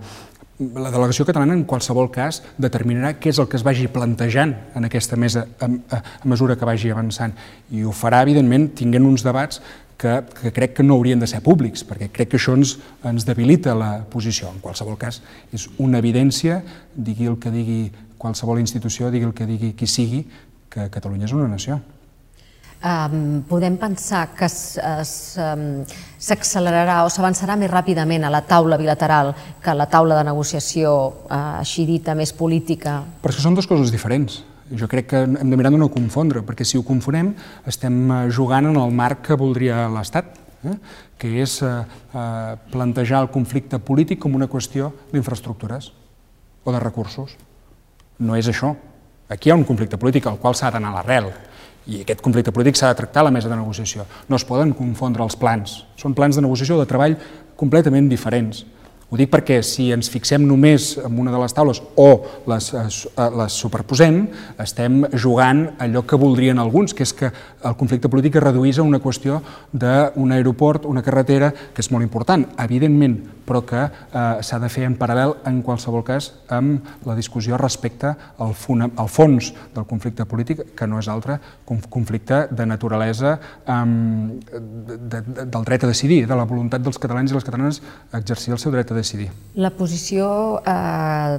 La 0.55 0.91
delegació 0.95 1.25
catalana, 1.27 1.57
en 1.57 1.65
qualsevol 1.67 2.13
cas, 2.15 2.39
determinarà 2.63 3.17
què 3.19 3.33
és 3.33 3.41
el 3.43 3.49
que 3.51 3.59
es 3.59 3.65
vagi 3.67 3.89
plantejant 3.91 4.53
en 4.79 4.87
aquesta 4.87 5.19
mesa 5.19 5.49
a, 5.59 5.67
a, 5.67 5.99
a 5.99 6.29
mesura 6.31 6.55
que 6.55 6.69
vagi 6.69 6.93
avançant. 6.95 7.35
I 7.75 7.83
ho 7.83 7.91
farà, 7.91 8.21
evidentment, 8.23 8.69
tinguent 8.79 9.09
uns 9.09 9.27
debats 9.27 9.59
que, 10.05 10.21
que 10.37 10.53
crec 10.53 10.77
que 10.77 10.85
no 10.85 10.99
haurien 10.99 11.21
de 11.21 11.27
ser 11.31 11.41
públics, 11.41 11.85
perquè 11.89 12.11
crec 12.13 12.29
que 12.35 12.41
això 12.41 12.53
ens, 12.59 12.77
ens 13.09 13.25
debilita 13.25 13.73
la 13.79 14.05
posició. 14.13 14.51
En 14.53 14.61
qualsevol 14.61 14.99
cas, 15.01 15.23
és 15.57 15.65
una 15.81 15.99
evidència, 16.03 16.61
digui 16.95 17.27
el 17.31 17.39
que 17.41 17.51
digui 17.55 17.81
qualsevol 18.21 18.61
institució, 18.61 19.11
digui 19.13 19.27
el 19.31 19.35
que 19.37 19.47
digui 19.49 19.73
qui 19.79 19.87
sigui, 19.89 20.21
que 20.69 20.91
Catalunya 20.93 21.25
és 21.29 21.33
una 21.33 21.49
nació. 21.49 21.81
Um, 22.85 23.41
podem 23.49 23.81
pensar 23.81 24.37
que 24.37 24.45
s'accelerarà 24.45 27.01
o 27.07 27.09
s'avançarà 27.09 27.57
més 27.57 27.73
ràpidament 27.73 28.29
a 28.29 28.31
la 28.33 28.43
taula 28.45 28.77
bilateral 28.77 29.33
que 29.65 29.73
a 29.73 29.79
la 29.79 29.89
taula 29.89 30.19
de 30.19 30.25
negociació, 30.29 30.93
uh, 31.25 31.57
així 31.63 31.89
dita, 31.89 32.13
més 32.13 32.37
política? 32.37 33.01
Perquè 33.25 33.41
són 33.41 33.57
dues 33.57 33.65
coses 33.71 33.89
diferents. 33.95 34.45
Jo 34.73 34.89
crec 34.89 35.11
que 35.11 35.21
hem 35.27 35.51
de 35.51 35.57
mirar 35.57 35.73
de 35.75 35.79
no 35.79 35.91
confondre, 35.93 36.41
perquè 36.41 36.65
si 36.65 36.79
ho 36.81 36.85
confonem 36.87 37.35
estem 37.69 37.99
eh, 38.09 38.21
jugant 38.33 38.71
en 38.71 38.79
el 38.81 38.95
marc 38.97 39.27
que 39.29 39.37
voldria 39.37 39.85
l'Estat, 39.93 40.39
eh? 40.65 40.77
que 41.21 41.33
és 41.43 41.59
eh, 41.63 41.73
eh, 42.15 42.55
plantejar 42.73 43.21
el 43.25 43.31
conflicte 43.35 43.79
polític 43.79 44.23
com 44.23 44.35
una 44.35 44.49
qüestió 44.49 44.93
d'infraestructures 45.13 45.91
o 46.65 46.73
de 46.73 46.81
recursos. 46.81 47.37
No 48.25 48.39
és 48.39 48.49
això. 48.49 48.73
Aquí 49.29 49.51
hi 49.51 49.53
ha 49.53 49.59
un 49.59 49.69
conflicte 49.69 50.01
polític 50.01 50.27
al 50.31 50.41
qual 50.41 50.57
s'ha 50.57 50.73
d'anar 50.73 50.95
a 50.95 50.99
l'arrel 50.99 51.29
i 51.85 52.01
aquest 52.01 52.23
conflicte 52.25 52.53
polític 52.55 52.79
s'ha 52.79 52.89
de 52.93 52.99
tractar 53.03 53.21
a 53.21 53.29
la 53.29 53.35
mesa 53.35 53.51
de 53.51 53.59
negociació. 53.59 54.07
No 54.29 54.41
es 54.41 54.45
poden 54.49 54.73
confondre 54.77 55.25
els 55.25 55.37
plans. 55.37 55.83
Són 56.01 56.17
plans 56.17 56.37
de 56.37 56.45
negociació 56.45 56.79
o 56.79 56.81
de 56.81 56.89
treball 56.89 57.19
completament 57.61 58.09
diferents. 58.09 58.65
Ho 59.15 59.17
dic 59.17 59.29
perquè 59.31 59.61
si 59.63 59.93
ens 59.95 60.09
fixem 60.11 60.43
només 60.43 60.97
en 60.99 61.21
una 61.23 61.31
de 61.31 61.39
les 61.39 61.53
taules 61.55 61.79
o 62.03 62.07
les, 62.51 62.67
eh, 62.75 62.81
eh, 63.15 63.27
les 63.39 63.59
superposem, 63.63 64.17
estem 64.59 65.05
jugant 65.23 65.69
allò 65.79 66.03
que 66.03 66.19
voldrien 66.19 66.59
alguns, 66.59 66.91
que 66.99 67.07
és 67.07 67.13
que 67.15 67.31
el 67.63 67.77
conflicte 67.79 68.11
polític 68.11 68.35
es 68.35 68.43
reduís 68.43 68.81
a 68.81 68.83
una 68.83 68.99
qüestió 68.99 69.39
d'un 69.71 70.33
aeroport, 70.35 70.85
una 70.91 71.05
carretera, 71.07 71.53
que 71.53 71.79
és 71.81 71.91
molt 71.93 72.03
important, 72.03 72.43
evidentment, 72.59 73.15
però 73.47 73.61
que 73.63 73.85
eh, 73.85 74.43
s'ha 74.43 74.59
de 74.59 74.73
fer 74.73 74.89
en 74.89 74.99
paral·lel, 74.99 75.37
en 75.47 75.63
qualsevol 75.63 76.03
cas, 76.03 76.33
amb 76.51 77.07
la 77.07 77.15
discussió 77.15 77.55
respecte 77.61 78.11
al, 78.11 78.57
al 78.97 79.09
fons 79.09 79.53
del 79.77 79.87
conflicte 79.87 80.27
polític, 80.27 80.75
que 80.75 80.91
no 80.91 80.99
és 80.99 81.07
altre 81.07 81.39
que 81.39 81.73
un 81.73 81.87
conflicte 81.87 82.49
de 82.51 82.67
naturalesa 82.67 83.39
eh, 83.39 83.79
de, 84.51 85.23
de, 85.23 85.47
del 85.47 85.71
dret 85.71 85.87
a 85.87 85.95
decidir, 85.95 86.25
de 86.27 86.35
la 86.35 86.51
voluntat 86.51 86.83
dels 86.83 86.99
catalans 86.99 87.31
i 87.31 87.39
les 87.39 87.47
catalanes 87.47 87.79
a 88.11 88.19
exercir 88.19 88.59
el 88.59 88.59
seu 88.59 88.75
dret 88.75 88.91
a 88.91 88.95
decidir 88.95 89.04
decidir. 89.05 89.29
La 89.61 89.71
posició, 89.71 90.27
eh, 90.67 91.39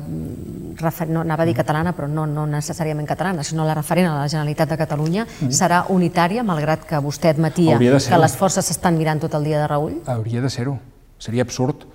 no 1.10 1.26
anava 1.26 1.44
a 1.44 1.50
dir 1.50 1.56
catalana, 1.58 1.92
però 1.98 2.08
no, 2.08 2.24
no 2.30 2.46
necessàriament 2.48 3.10
catalana, 3.10 3.44
sinó 3.44 3.66
la 3.68 3.76
referent 3.76 4.08
a 4.12 4.16
la 4.22 4.30
Generalitat 4.30 4.70
de 4.72 4.78
Catalunya, 4.78 5.26
mm 5.26 5.48
-hmm. 5.48 5.52
serà 5.52 5.86
unitària, 5.90 6.44
malgrat 6.44 6.86
que 6.86 7.02
vostè 7.02 7.30
admetia 7.30 7.78
que 7.78 8.18
les 8.18 8.36
forces 8.36 8.66
s'estan 8.66 8.98
mirant 8.98 9.20
tot 9.20 9.34
el 9.34 9.44
dia 9.44 9.60
de 9.60 9.68
reull? 9.68 10.02
Hauria 10.06 10.42
de 10.42 10.50
ser-ho. 10.50 10.80
Seria 11.18 11.44
absurd 11.44 11.86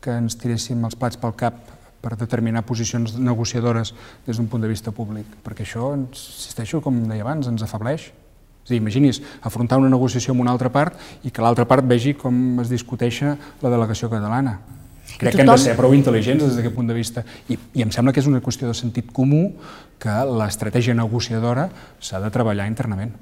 que 0.00 0.10
ens 0.10 0.36
tiréssim 0.36 0.84
els 0.84 0.96
plats 0.96 1.16
pel 1.16 1.34
cap 1.34 1.54
per 2.04 2.18
determinar 2.20 2.66
posicions 2.68 3.16
negociadores 3.16 3.94
des 4.26 4.36
d'un 4.36 4.46
punt 4.46 4.60
de 4.60 4.68
vista 4.68 4.92
públic, 4.92 5.24
perquè 5.44 5.64
això, 5.64 5.94
insisteixo, 5.96 6.82
com 6.84 7.08
deia 7.08 7.24
abans, 7.24 7.48
ens 7.48 7.64
afableix. 7.64 8.12
És 8.64 8.72
dir, 8.72 8.80
imagini's 8.80 9.20
afrontar 9.44 9.78
una 9.80 9.90
negociació 9.92 10.32
amb 10.32 10.44
una 10.44 10.52
altra 10.52 10.70
part 10.72 10.96
i 11.24 11.30
que 11.30 11.42
l'altra 11.44 11.66
part 11.68 11.84
vegi 11.84 12.14
com 12.16 12.60
es 12.62 12.70
discuteix 12.72 13.20
la 13.24 13.72
delegació 13.72 14.08
catalana. 14.12 14.58
Crec 15.18 15.36
que 15.36 15.44
hem 15.44 15.50
de 15.50 15.58
ser 15.62 15.76
prou 15.78 15.94
intel·ligents 15.94 16.42
des 16.42 16.56
d'aquest 16.58 16.74
punt 16.74 16.88
de 16.90 16.96
vista 16.96 17.22
I, 17.48 17.58
i 17.74 17.84
em 17.84 17.92
sembla 17.94 18.12
que 18.12 18.22
és 18.22 18.30
una 18.30 18.42
qüestió 18.44 18.70
de 18.70 18.74
sentit 18.74 19.12
comú 19.14 19.46
que 20.02 20.16
l'estratègia 20.40 20.96
negociadora 20.96 21.68
s'ha 22.02 22.20
de 22.20 22.32
treballar 22.34 22.66
internament. 22.70 23.14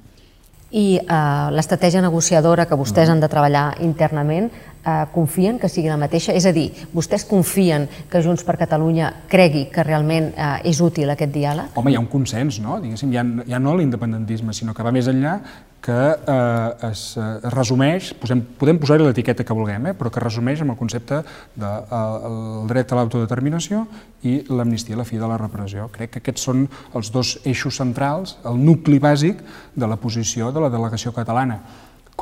I 0.73 0.97
eh, 0.97 1.49
l'estratègia 1.53 2.01
negociadora 2.01 2.65
que 2.65 2.77
vostès 2.81 3.09
mm. 3.09 3.13
han 3.13 3.21
de 3.21 3.29
treballar 3.29 3.65
internament, 3.85 4.47
eh, 4.81 4.95
confien 5.13 5.59
que 5.61 5.69
sigui 5.69 5.91
la 5.93 5.99
mateixa? 6.01 6.33
És 6.33 6.47
a 6.49 6.53
dir, 6.57 6.71
vostès 6.97 7.27
confien 7.29 7.85
que 8.09 8.23
Junts 8.25 8.45
per 8.49 8.57
Catalunya 8.57 9.11
cregui 9.29 9.67
que 9.73 9.85
realment 9.85 10.31
eh, 10.33 10.71
és 10.73 10.81
útil 10.81 11.13
aquest 11.13 11.35
diàleg? 11.35 11.77
Home, 11.77 11.93
hi 11.93 11.99
ha 12.01 12.01
un 12.01 12.09
consens, 12.09 12.63
no? 12.65 12.81
Diguéssim, 12.81 13.13
ja, 13.13 13.27
ja 13.53 13.61
no 13.61 13.77
l'independentisme, 13.77 14.57
sinó 14.57 14.73
que 14.73 14.87
va 14.87 14.95
més 14.97 15.13
enllà 15.13 15.37
que 15.83 15.93
eh, 15.93 16.91
es, 16.91 17.17
eh, 17.19 17.27
es 17.43 17.53
resumeix, 17.53 18.13
posem, 18.23 18.41
podem 18.59 18.79
posar-hi 18.81 19.03
l'etiqueta 19.03 19.45
que 19.45 19.57
vulguem, 19.57 19.91
eh, 19.91 19.95
però 19.99 20.13
que 20.15 20.23
resumeix 20.23 20.63
amb 20.63 20.77
el 20.77 20.79
concepte 20.79 21.19
del 21.59 21.87
de, 21.91 22.01
el 22.31 22.69
dret 22.71 22.95
a 22.95 23.01
l'autodeterminació 23.01 23.83
i 24.23 24.39
l'amnistia, 24.49 24.97
la 24.97 25.07
fi 25.09 25.19
de 25.19 25.29
la 25.29 25.41
repressió. 25.43 25.89
Crec 25.93 26.15
que 26.15 26.23
aquests 26.23 26.47
són 26.49 26.69
els 26.95 27.11
dos 27.13 27.35
eixos 27.43 27.83
centrals, 27.83 28.37
el 28.47 28.63
nucli 28.63 29.03
bàsic 29.03 29.43
de 29.75 29.91
la 29.91 29.99
posició 29.99 30.53
de 30.55 30.63
la 30.63 30.71
delegació 30.71 31.13
catalana. 31.17 31.59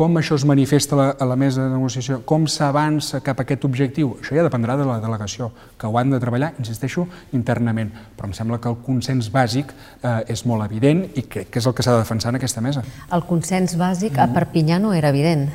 Com 0.00 0.16
això 0.16 0.32
es 0.38 0.46
manifesta 0.48 0.94
a 0.94 0.98
la, 0.98 1.06
a 1.12 1.26
la 1.28 1.34
mesa 1.36 1.60
de 1.60 1.74
negociació? 1.74 2.22
Com 2.24 2.46
s'avança 2.48 3.18
cap 3.20 3.42
a 3.42 3.44
aquest 3.44 3.66
objectiu? 3.68 4.14
Això 4.22 4.32
ja 4.32 4.44
dependrà 4.46 4.72
de 4.80 4.86
la 4.88 4.94
delegació, 5.02 5.50
que 5.76 5.90
ho 5.90 5.98
han 6.00 6.14
de 6.14 6.20
treballar, 6.22 6.54
insisteixo, 6.56 7.04
internament. 7.36 7.90
Però 8.16 8.30
em 8.30 8.32
sembla 8.32 8.56
que 8.64 8.70
el 8.72 8.78
consens 8.80 9.28
bàsic 9.34 9.74
eh, 9.74 10.32
és 10.32 10.46
molt 10.48 10.64
evident 10.64 11.02
i 11.20 11.26
crec 11.28 11.50
que 11.52 11.60
és 11.60 11.68
el 11.68 11.74
que 11.76 11.84
s'ha 11.84 11.98
de 11.98 12.06
defensar 12.06 12.32
en 12.32 12.40
aquesta 12.40 12.64
mesa. 12.64 12.86
El 13.12 13.26
consens 13.28 13.76
bàsic 13.76 14.16
a 14.16 14.30
Perpinyà 14.32 14.80
no 14.80 14.94
era 14.96 15.12
evident. 15.12 15.50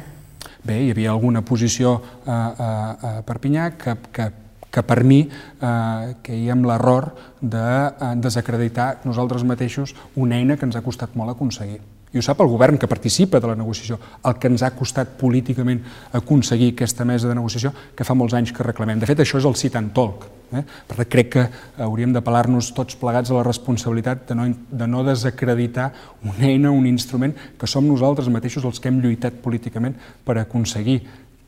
Bé, 0.62 0.78
hi 0.78 0.94
havia 0.94 1.10
alguna 1.16 1.42
posició 1.42 1.96
a, 2.28 2.38
a, 2.38 2.70
a 2.70 3.16
Perpinyà 3.26 3.72
que, 3.82 3.98
que 4.14 4.32
que 4.76 4.84
per 4.84 5.06
mi 5.08 5.22
eh, 5.24 6.16
caiem 6.22 6.66
l'error 6.68 7.14
de 7.40 7.66
eh, 7.66 8.14
desacreditar 8.20 8.90
nosaltres 9.08 9.48
mateixos 9.48 9.96
una 10.20 10.36
eina 10.36 10.60
que 10.60 10.68
ens 10.68 10.76
ha 10.76 10.84
costat 10.84 11.16
molt 11.16 11.32
aconseguir 11.32 11.80
i 12.16 12.20
ho 12.20 12.24
sap 12.24 12.40
el 12.40 12.48
govern 12.48 12.80
que 12.80 12.88
participa 12.88 13.42
de 13.44 13.50
la 13.52 13.58
negociació, 13.60 13.98
el 14.24 14.38
que 14.40 14.48
ens 14.48 14.64
ha 14.64 14.72
costat 14.72 15.18
políticament 15.20 15.82
aconseguir 16.16 16.72
aquesta 16.72 17.04
mesa 17.04 17.28
de 17.28 17.36
negociació 17.36 17.74
que 17.96 18.08
fa 18.08 18.16
molts 18.16 18.38
anys 18.40 18.54
que 18.56 18.64
reclamem. 18.64 19.02
De 19.02 19.10
fet, 19.10 19.20
això 19.20 19.42
és 19.42 19.48
el 19.50 19.58
sit 19.60 19.76
and 19.76 19.92
talk. 19.96 20.24
Eh? 20.56 20.64
Per 20.64 20.96
tant, 20.96 21.10
crec 21.12 21.30
que 21.34 21.46
hauríem 21.84 22.16
de 22.16 22.24
pelar-nos 22.24 22.72
tots 22.78 22.96
plegats 23.02 23.34
a 23.34 23.36
la 23.36 23.44
responsabilitat 23.44 24.24
de 24.30 24.40
no, 24.40 24.48
de 24.48 24.88
no 24.88 25.04
desacreditar 25.04 25.92
una 26.24 26.48
eina, 26.48 26.72
un 26.72 26.88
instrument 26.88 27.36
que 27.60 27.68
som 27.68 27.84
nosaltres 27.84 28.32
mateixos 28.32 28.64
els 28.64 28.80
que 28.80 28.88
hem 28.88 29.04
lluitat 29.04 29.44
políticament 29.44 30.00
per 30.24 30.40
aconseguir. 30.40 31.02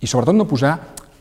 I 0.04 0.12
sobretot 0.12 0.36
no 0.36 0.50
posar 0.52 0.76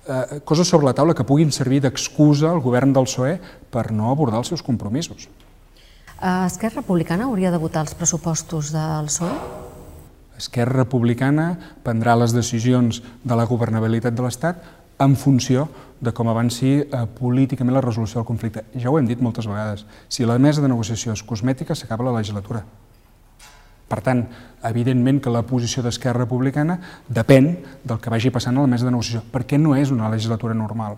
eh, 0.08 0.40
coses 0.44 0.66
sobre 0.66 0.90
la 0.90 0.96
taula 0.98 1.14
que 1.14 1.28
puguin 1.28 1.54
servir 1.54 1.84
d'excusa 1.86 2.50
al 2.50 2.64
govern 2.64 2.96
del 2.96 3.06
PSOE 3.06 3.38
per 3.70 3.92
no 3.94 4.10
abordar 4.10 4.42
els 4.42 4.50
seus 4.50 4.66
compromisos. 4.66 5.30
Esquerra 6.16 6.80
Republicana 6.80 7.24
hauria 7.28 7.50
de 7.52 7.58
votar 7.60 7.82
els 7.84 7.92
pressupostos 7.94 8.70
del 8.72 9.10
PSOE? 9.10 9.34
Esquerra 10.40 10.78
Republicana 10.80 11.50
prendrà 11.84 12.14
les 12.16 12.32
decisions 12.32 13.02
de 13.22 13.36
la 13.36 13.44
governabilitat 13.44 14.16
de 14.16 14.24
l'Estat 14.24 14.62
en 14.98 15.12
funció 15.16 15.66
de 16.00 16.12
com 16.16 16.30
avanci 16.32 16.70
eh, 16.80 17.02
políticament 17.18 17.76
la 17.76 17.82
resolució 17.84 18.20
del 18.22 18.28
conflicte. 18.28 18.64
Ja 18.80 18.88
ho 18.88 18.96
hem 18.96 19.08
dit 19.08 19.20
moltes 19.20 19.44
vegades. 19.44 19.84
Si 20.08 20.24
la 20.24 20.38
mesa 20.40 20.64
de 20.64 20.72
negociació 20.72 21.12
és 21.12 21.22
cosmètica, 21.22 21.76
s'acaba 21.76 22.08
la 22.08 22.16
legislatura. 22.16 22.64
Per 23.86 24.00
tant, 24.00 24.24
evidentment 24.64 25.20
que 25.20 25.30
la 25.30 25.44
posició 25.44 25.84
d'Esquerra 25.84 26.24
Republicana 26.24 26.78
depèn 27.08 27.52
del 27.84 28.00
que 28.00 28.10
vagi 28.10 28.32
passant 28.32 28.56
a 28.56 28.64
la 28.64 28.72
mesa 28.72 28.88
de 28.88 28.94
negociació, 28.96 29.20
perquè 29.20 29.60
no 29.60 29.76
és 29.76 29.92
una 29.92 30.08
legislatura 30.08 30.56
normal 30.56 30.96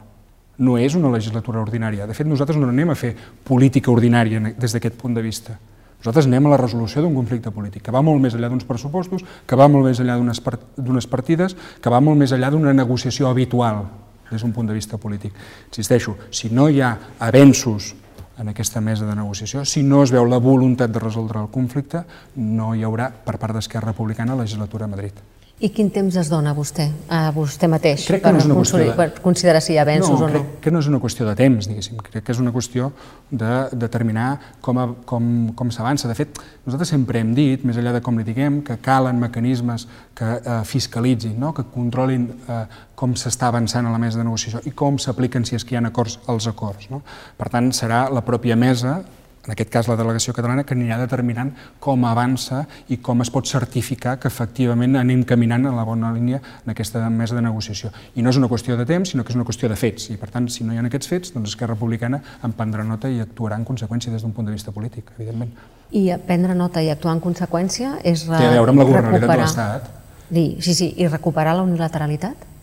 no 0.58 0.76
és 0.78 0.94
una 0.98 1.10
legislatura 1.12 1.62
ordinària. 1.62 2.06
De 2.06 2.14
fet, 2.14 2.26
nosaltres 2.26 2.58
no 2.58 2.68
anem 2.68 2.90
a 2.90 2.98
fer 2.98 3.14
política 3.44 3.92
ordinària 3.92 4.40
des 4.58 4.74
d'aquest 4.74 4.98
punt 4.98 5.14
de 5.14 5.22
vista. 5.22 5.58
Nosaltres 5.98 6.28
anem 6.28 6.46
a 6.46 6.52
la 6.52 6.58
resolució 6.60 7.02
d'un 7.02 7.14
conflicte 7.14 7.50
polític, 7.50 7.82
que 7.82 7.94
va 7.94 8.02
molt 8.06 8.22
més 8.22 8.34
enllà 8.34 8.50
d'uns 8.50 8.66
pressupostos, 8.66 9.24
que 9.46 9.56
va 9.58 9.66
molt 9.70 9.88
més 9.88 9.98
enllà 9.98 10.18
d'unes 10.18 11.08
partides, 11.10 11.56
que 11.82 11.90
va 11.90 12.00
molt 12.00 12.18
més 12.18 12.34
enllà 12.34 12.52
d'una 12.54 12.74
negociació 12.74 13.26
habitual 13.30 13.86
des 14.30 14.42
d'un 14.42 14.52
punt 14.52 14.68
de 14.68 14.76
vista 14.76 14.98
polític. 14.98 15.32
Insisteixo, 15.72 16.14
si 16.30 16.50
no 16.54 16.68
hi 16.68 16.82
ha 16.82 16.92
avenços 17.18 17.94
en 18.38 18.48
aquesta 18.48 18.80
mesa 18.80 19.06
de 19.06 19.16
negociació. 19.16 19.64
Si 19.64 19.82
no 19.82 20.04
es 20.04 20.12
veu 20.14 20.24
la 20.28 20.38
voluntat 20.38 20.92
de 20.94 21.02
resoldre 21.02 21.40
el 21.42 21.50
conflicte, 21.50 22.04
no 22.36 22.70
hi 22.74 22.84
haurà 22.86 23.10
per 23.10 23.34
part 23.38 23.56
d'Esquerra 23.56 23.90
Republicana 23.90 24.38
legislatura 24.38 24.86
a 24.86 24.92
Madrid. 24.94 25.18
I 25.58 25.72
quin 25.74 25.88
temps 25.90 26.14
es 26.14 26.28
dona 26.30 26.52
a 26.52 26.54
vostè, 26.54 26.84
a 27.10 27.32
vostè 27.34 27.66
mateix, 27.66 28.04
crec 28.06 28.20
que 28.22 28.30
per, 28.30 28.34
no 28.36 28.38
és 28.38 28.46
una 28.46 28.56
qüestió 28.60 28.78
de... 28.78 28.92
per 28.94 29.06
considerar 29.24 29.62
si 29.64 29.72
hi 29.74 29.78
ha 29.80 29.82
avenços 29.82 30.12
no, 30.14 30.20
o 30.20 30.28
no? 30.28 30.30
crec 30.30 30.52
que 30.62 30.70
no 30.70 30.78
és 30.78 30.86
una 30.86 31.00
qüestió 31.02 31.26
de 31.26 31.34
temps, 31.40 31.66
diguéssim. 31.66 31.96
Crec 32.06 32.22
que 32.28 32.30
és 32.30 32.38
una 32.38 32.52
qüestió 32.54 32.92
de 33.32 33.50
determinar 33.74 34.28
com, 34.62 34.78
a, 34.78 34.86
com, 35.08 35.26
com 35.58 35.72
s'avança. 35.74 36.06
De 36.06 36.14
fet, 36.14 36.38
nosaltres 36.62 36.94
sempre 36.94 37.18
hem 37.18 37.34
dit, 37.34 37.66
més 37.66 37.80
enllà 37.82 37.96
de 37.96 38.04
com 38.06 38.20
li 38.20 38.28
diguem, 38.28 38.60
que 38.62 38.78
calen 38.84 39.18
mecanismes 39.18 39.88
que 40.14 40.30
eh, 40.38 40.60
fiscalitzin, 40.62 41.34
no? 41.42 41.50
que 41.56 41.66
controlin 41.74 42.30
eh, 42.38 42.62
com 42.94 43.18
s'està 43.18 43.50
avançant 43.50 43.90
a 43.90 43.90
la 43.90 43.98
mesa 43.98 44.22
de 44.22 44.28
negociació 44.30 44.62
i 44.62 44.76
com 44.78 45.02
s'apliquen, 45.02 45.42
si 45.42 45.58
és 45.58 45.66
que 45.66 45.74
hi 45.74 45.82
ha 45.82 45.86
acords, 45.90 46.20
els 46.30 46.46
acords. 46.46 46.86
No? 46.94 47.02
Per 47.34 47.50
tant, 47.50 47.74
serà 47.74 48.04
la 48.14 48.22
pròpia 48.22 48.54
mesa 48.54 49.00
en 49.48 49.54
aquest 49.54 49.70
cas 49.72 49.86
la 49.88 49.96
delegació 49.96 50.34
catalana, 50.36 50.62
que 50.68 50.76
anirà 50.76 50.98
determinant 51.00 51.54
com 51.80 52.04
avança 52.04 52.66
i 52.92 52.98
com 53.00 53.24
es 53.24 53.30
pot 53.32 53.48
certificar 53.48 54.18
que 54.20 54.28
efectivament 54.28 54.98
anem 55.00 55.22
caminant 55.24 55.64
en 55.70 55.76
la 55.76 55.86
bona 55.88 56.10
línia 56.12 56.42
en 56.66 56.74
aquesta 56.74 57.00
mesa 57.08 57.38
de 57.38 57.42
negociació. 57.46 57.88
I 58.14 58.22
no 58.22 58.28
és 58.28 58.36
una 58.36 58.50
qüestió 58.52 58.76
de 58.76 58.84
temps, 58.84 59.14
sinó 59.14 59.24
que 59.24 59.32
és 59.32 59.38
una 59.40 59.46
qüestió 59.48 59.70
de 59.72 59.78
fets. 59.80 60.10
I 60.12 60.18
per 60.20 60.28
tant, 60.34 60.50
si 60.52 60.68
no 60.68 60.76
hi 60.76 60.82
ha 60.82 60.84
aquests 60.84 61.08
fets, 61.08 61.32
doncs 61.32 61.54
Esquerra 61.54 61.72
Republicana 61.78 62.20
en 62.44 62.52
prendrà 62.52 62.84
nota 62.84 63.08
i 63.08 63.22
actuarà 63.24 63.56
en 63.56 63.64
conseqüència 63.64 64.12
des 64.12 64.26
d'un 64.26 64.36
punt 64.36 64.50
de 64.50 64.52
vista 64.52 64.74
polític, 64.76 65.14
evidentment. 65.16 65.56
I 65.96 66.12
prendre 66.28 66.52
nota 66.54 66.84
i 66.84 66.92
actuar 66.92 67.16
en 67.16 67.24
conseqüència 67.24 67.96
és 68.04 68.26
Té 68.28 68.44
a 68.44 68.52
veure 68.58 68.76
amb 68.76 68.84
la 68.84 68.88
governabilitat 68.90 69.32
de 69.32 69.40
l'Estat. 69.40 69.90
Sí, 70.28 70.74
sí, 70.74 70.92
i 71.00 71.08
recuperar 71.08 71.56
la 71.56 71.64
unilateralitat? 71.64 72.57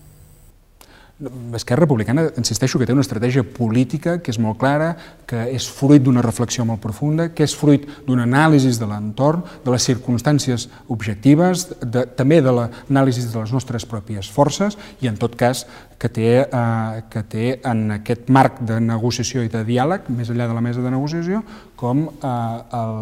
Esquerra 1.56 1.86
Republicana, 1.86 2.26
insisteixo, 2.36 2.76
que 2.76 2.84
té 2.84 2.92
una 2.92 3.04
estratègia 3.06 3.40
política 3.48 4.18
que 4.20 4.34
és 4.34 4.40
molt 4.42 4.58
clara, 4.60 4.90
que 5.24 5.46
és 5.48 5.64
fruit 5.72 6.04
d'una 6.04 6.20
reflexió 6.20 6.66
molt 6.68 6.82
profunda, 6.84 7.30
que 7.32 7.46
és 7.48 7.54
fruit 7.56 7.86
d'una 8.04 8.26
anàlisi 8.28 8.74
de 8.76 8.90
l'entorn, 8.90 9.46
de 9.64 9.72
les 9.72 9.86
circumstàncies 9.88 10.66
objectives, 10.92 11.70
de, 11.80 12.04
també 12.20 12.42
de 12.44 12.52
l'anàlisi 12.58 13.24
de 13.30 13.40
les 13.40 13.54
nostres 13.56 13.88
pròpies 13.88 14.28
forces 14.28 14.76
i, 15.00 15.08
en 15.08 15.16
tot 15.16 15.38
cas, 15.40 15.64
que 15.96 16.12
té, 16.12 16.32
eh, 16.44 17.04
que 17.08 17.24
té 17.24 17.46
en 17.64 17.86
aquest 17.96 18.28
marc 18.28 18.60
de 18.68 18.82
negociació 18.84 19.46
i 19.46 19.52
de 19.54 19.64
diàleg, 19.64 20.10
més 20.12 20.34
enllà 20.34 20.50
de 20.52 20.58
la 20.58 20.66
mesa 20.66 20.84
de 20.84 20.92
negociació, 20.92 21.46
com 21.80 22.10
eh, 22.12 22.34
el, 22.82 23.00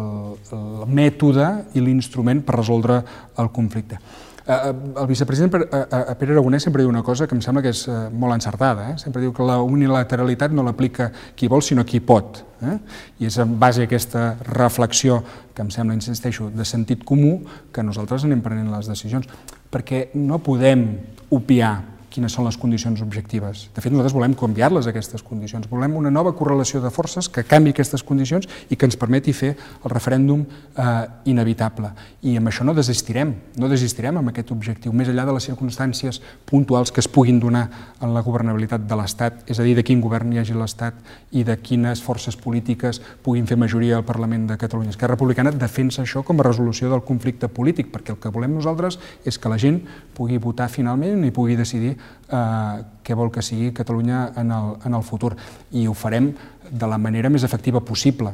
el 0.54 0.86
mètode 0.86 1.50
i 1.74 1.82
l'instrument 1.82 2.46
per 2.46 2.60
resoldre 2.60 3.02
el 3.42 3.50
conflicte. 3.50 3.98
Eh, 4.46 4.52
eh, 4.52 4.74
el 5.00 5.06
vicepresident 5.08 5.48
Pere 5.48 6.34
Aragonès 6.34 6.66
sempre 6.66 6.82
diu 6.82 6.90
una 6.90 7.02
cosa 7.02 7.24
que 7.26 7.32
em 7.32 7.40
sembla 7.40 7.62
que 7.64 7.70
és 7.72 7.86
eh, 7.88 7.94
molt 8.12 8.36
encertada. 8.36 8.90
Eh? 8.92 8.98
Sempre 9.00 9.22
diu 9.22 9.32
que 9.32 9.46
la 9.46 9.56
unilateralitat 9.64 10.52
no 10.52 10.64
l'aplica 10.66 11.08
qui 11.36 11.48
vol, 11.48 11.64
sinó 11.64 11.84
qui 11.88 12.02
pot. 12.04 12.42
Eh? 12.60 12.76
I 13.24 13.30
és 13.30 13.38
en 13.40 13.56
base 13.60 13.84
a 13.84 13.88
aquesta 13.88 14.26
reflexió, 14.50 15.22
que 15.54 15.64
em 15.64 15.72
sembla, 15.72 15.96
insisteixo, 15.96 16.50
de 16.52 16.68
sentit 16.68 17.06
comú, 17.08 17.38
que 17.72 17.86
nosaltres 17.86 18.28
anem 18.28 18.44
prenent 18.44 18.68
les 18.74 18.90
decisions. 18.90 19.30
Perquè 19.72 20.10
no 20.20 20.42
podem 20.44 20.84
opiar 21.32 21.93
quines 22.14 22.34
són 22.34 22.46
les 22.46 22.56
condicions 22.60 23.00
objectives. 23.02 23.66
De 23.74 23.82
fet, 23.82 23.90
nosaltres 23.90 24.14
volem 24.14 24.36
canviar-les, 24.38 24.86
aquestes 24.86 25.22
condicions. 25.26 25.66
Volem 25.70 25.96
una 25.98 26.12
nova 26.14 26.34
correlació 26.38 26.80
de 26.82 26.92
forces 26.94 27.28
que 27.28 27.42
canvi 27.48 27.72
aquestes 27.74 28.04
condicions 28.06 28.46
i 28.70 28.78
que 28.78 28.86
ens 28.86 28.98
permeti 29.00 29.34
fer 29.34 29.54
el 29.56 29.90
referèndum 29.90 30.44
eh, 30.44 30.84
inevitable. 31.30 31.90
I 32.22 32.36
amb 32.38 32.52
això 32.52 32.66
no 32.66 32.76
desistirem, 32.76 33.34
no 33.58 33.70
desistirem 33.72 34.20
amb 34.20 34.30
aquest 34.30 34.52
objectiu, 34.54 34.94
més 34.94 35.10
enllà 35.10 35.26
de 35.26 35.34
les 35.34 35.48
circumstàncies 35.50 36.20
puntuals 36.46 36.94
que 36.94 37.02
es 37.02 37.10
puguin 37.10 37.40
donar 37.42 37.64
en 38.00 38.14
la 38.14 38.22
governabilitat 38.22 38.86
de 38.86 38.98
l'Estat, 39.00 39.42
és 39.50 39.58
a 39.58 39.66
dir, 39.66 39.74
de 39.74 39.82
quin 39.86 40.02
govern 40.04 40.32
hi 40.32 40.42
hagi 40.42 40.54
l'Estat 40.54 41.00
i 41.34 41.42
de 41.44 41.58
quines 41.58 42.02
forces 42.04 42.38
polítiques 42.38 43.00
puguin 43.24 43.48
fer 43.50 43.58
majoria 43.58 43.98
al 43.98 44.06
Parlament 44.06 44.46
de 44.52 44.58
Catalunya. 44.60 44.94
Esquerra 44.94 45.16
Republicana 45.18 45.50
defensa 45.50 46.04
això 46.04 46.22
com 46.22 46.38
a 46.38 46.46
resolució 46.46 46.92
del 46.92 47.02
conflicte 47.02 47.50
polític, 47.50 47.90
perquè 47.90 48.14
el 48.14 48.22
que 48.22 48.30
volem 48.30 48.54
nosaltres 48.54 49.00
és 49.26 49.38
que 49.38 49.50
la 49.50 49.58
gent 49.58 49.82
pugui 50.14 50.38
votar 50.38 50.70
finalment 50.70 51.24
i 51.26 51.34
pugui 51.34 51.58
decidir 51.58 51.96
eh, 52.28 52.82
què 53.04 53.14
vol 53.16 53.30
que 53.32 53.42
sigui 53.44 53.72
Catalunya 53.76 54.32
en 54.40 54.50
el, 54.52 54.74
en 54.84 54.96
el 54.96 55.04
futur. 55.04 55.34
I 55.72 55.86
ho 55.86 55.94
farem 55.94 56.32
de 56.70 56.90
la 56.90 56.98
manera 56.98 57.30
més 57.30 57.44
efectiva 57.44 57.84
possible. 57.84 58.32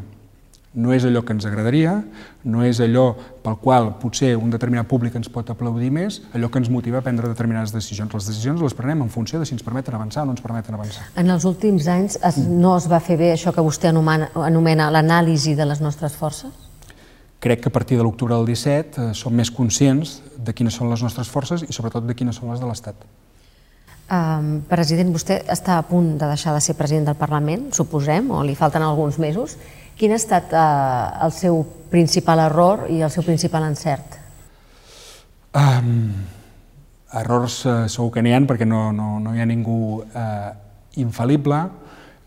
No 0.71 0.93
és 0.95 1.03
allò 1.03 1.25
que 1.27 1.35
ens 1.35 1.43
agradaria, 1.49 1.97
no 2.47 2.61
és 2.63 2.79
allò 2.79 3.09
pel 3.43 3.57
qual 3.59 3.89
potser 3.99 4.37
un 4.39 4.53
determinat 4.53 4.87
públic 4.87 5.17
ens 5.19 5.27
pot 5.27 5.49
aplaudir 5.51 5.89
més, 5.91 6.21
allò 6.31 6.47
que 6.47 6.61
ens 6.63 6.71
motiva 6.71 7.01
a 7.01 7.03
prendre 7.03 7.27
determinades 7.27 7.75
decisions. 7.75 8.15
Les 8.15 8.29
decisions 8.31 8.63
les 8.63 8.77
prenem 8.79 9.03
en 9.03 9.11
funció 9.11 9.41
de 9.41 9.49
si 9.49 9.57
ens 9.57 9.67
permeten 9.67 9.97
avançar 9.99 10.23
o 10.23 10.29
no 10.29 10.37
ens 10.37 10.45
permeten 10.45 10.79
avançar. 10.79 11.09
En 11.19 11.35
els 11.35 11.47
últims 11.49 11.89
anys 11.91 12.21
es, 12.23 12.39
no 12.47 12.77
es 12.79 12.87
va 12.91 13.03
fer 13.03 13.19
bé 13.19 13.33
això 13.35 13.51
que 13.57 13.65
vostè 13.67 13.91
anomena, 13.91 14.31
anomena 14.47 14.93
l'anàlisi 14.95 15.57
de 15.59 15.67
les 15.67 15.83
nostres 15.83 16.15
forces? 16.15 16.55
Crec 17.43 17.65
que 17.65 17.73
a 17.73 17.73
partir 17.73 17.99
de 17.99 18.05
l'octubre 18.05 18.37
del 18.37 18.47
17 18.47 19.01
eh, 19.01 19.11
som 19.17 19.35
més 19.35 19.51
conscients 19.51 20.21
de 20.39 20.55
quines 20.55 20.77
són 20.77 20.93
les 20.93 21.03
nostres 21.03 21.27
forces 21.33 21.67
i 21.67 21.73
sobretot 21.75 22.07
de 22.07 22.15
quines 22.15 22.39
són 22.39 22.53
les 22.53 22.63
de 22.63 22.71
l'Estat. 22.71 22.95
President, 24.11 25.13
vostè 25.15 25.37
està 25.53 25.77
a 25.79 25.85
punt 25.87 26.17
de 26.19 26.27
deixar 26.27 26.51
de 26.57 26.61
ser 26.65 26.75
president 26.75 27.07
del 27.07 27.19
Parlament, 27.19 27.69
suposem, 27.77 28.31
o 28.35 28.41
li 28.43 28.57
falten 28.59 28.83
alguns 28.83 29.21
mesos. 29.23 29.55
Quin 29.95 30.11
ha 30.11 30.19
estat 30.19 30.51
uh, 30.51 31.23
el 31.27 31.31
seu 31.37 31.61
principal 31.93 32.43
error 32.43 32.89
i 32.91 33.03
el 33.07 33.11
seu 33.15 33.23
principal 33.23 33.69
encert? 33.69 34.17
Um, 35.55 36.11
errors 37.21 37.61
uh, 37.67 37.85
segur 37.87 38.11
que 38.17 38.25
n'hi 38.25 38.35
ha, 38.35 38.41
perquè 38.51 38.67
no, 38.67 38.89
no, 38.97 39.21
no 39.23 39.35
hi 39.37 39.45
ha 39.45 39.47
ningú 39.47 40.01
uh, 40.03 40.51
infal·lible. 40.99 41.61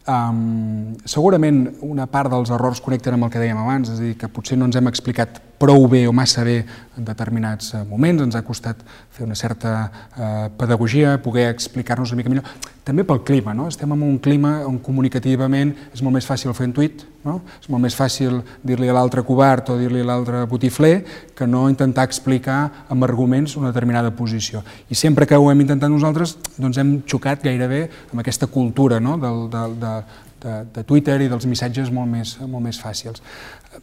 Um, 0.08 0.96
segurament 1.08 1.66
una 1.84 2.08
part 2.12 2.32
dels 2.32 2.52
errors 2.52 2.80
connecten 2.84 3.18
amb 3.18 3.28
el 3.28 3.34
que 3.34 3.44
dèiem 3.44 3.60
abans, 3.60 3.92
és 3.92 4.00
a 4.00 4.08
dir, 4.08 4.16
que 4.20 4.32
potser 4.32 4.56
no 4.60 4.72
ens 4.72 4.80
hem 4.80 4.88
explicat 4.92 5.42
prou 5.64 5.88
bé 5.88 6.04
o 6.10 6.14
massa 6.14 6.44
bé 6.44 6.66
en 6.98 7.06
determinats 7.08 7.72
eh, 7.74 7.86
moments, 7.88 8.22
ens 8.26 8.36
ha 8.36 8.44
costat 8.44 8.82
fer 9.14 9.24
una 9.24 9.36
certa 9.36 9.72
eh, 9.88 10.50
pedagogia, 10.60 11.16
poder 11.24 11.48
explicar-nos 11.48 12.12
una 12.12 12.20
mica 12.20 12.32
millor. 12.34 12.50
També 12.84 13.06
pel 13.08 13.22
clima, 13.24 13.54
no? 13.56 13.70
estem 13.72 13.94
en 13.96 14.02
un 14.04 14.18
clima 14.20 14.58
on 14.68 14.76
comunicativament 14.84 15.72
és 15.94 16.02
molt 16.04 16.18
més 16.18 16.28
fàcil 16.28 16.52
fer 16.52 16.68
un 16.68 16.74
tuit, 16.76 17.06
no? 17.24 17.38
és 17.62 17.70
molt 17.72 17.86
més 17.86 17.96
fàcil 17.96 18.42
dir-li 18.60 18.92
a 18.92 18.98
l'altre 18.98 19.24
covard 19.24 19.72
o 19.72 19.78
dir-li 19.80 20.04
a 20.04 20.10
l'altre 20.10 20.44
botifler 20.52 20.98
que 21.38 21.48
no 21.48 21.70
intentar 21.72 22.04
explicar 22.10 22.60
amb 22.92 23.08
arguments 23.08 23.56
una 23.56 23.72
determinada 23.72 24.12
posició. 24.12 24.66
I 24.92 25.00
sempre 25.00 25.30
que 25.30 25.40
ho 25.40 25.48
hem 25.48 25.64
intentat 25.64 25.94
nosaltres, 25.96 26.36
doncs 26.58 26.82
hem 26.82 26.98
xocat 27.08 27.48
gairebé 27.48 27.86
amb 28.12 28.20
aquesta 28.20 28.52
cultura 28.52 29.00
no? 29.00 29.16
del, 29.22 29.48
del, 29.54 29.80
de, 29.80 29.96
de, 30.44 30.60
de 30.76 30.84
Twitter 30.84 31.20
i 31.24 31.32
dels 31.32 31.48
missatges 31.50 31.92
molt 31.92 32.12
més, 32.12 32.38
molt 32.44 32.68
més 32.68 32.80
fàcils 32.80 33.24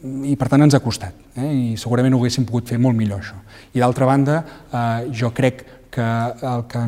i 0.00 0.36
per 0.38 0.48
tant 0.50 0.62
ens 0.64 0.76
ha 0.76 0.80
costat, 0.82 1.16
eh? 1.36 1.50
i 1.50 1.76
segurament 1.80 2.14
ho 2.14 2.20
haguéssim 2.20 2.46
pogut 2.48 2.68
fer 2.70 2.78
molt 2.80 2.96
millor 2.96 3.20
això. 3.20 3.36
I 3.74 3.82
d'altra 3.82 4.06
banda, 4.08 4.40
eh, 4.70 5.10
jo 5.12 5.32
crec 5.34 5.64
que, 5.90 6.06
el 6.46 6.66
que 6.70 6.80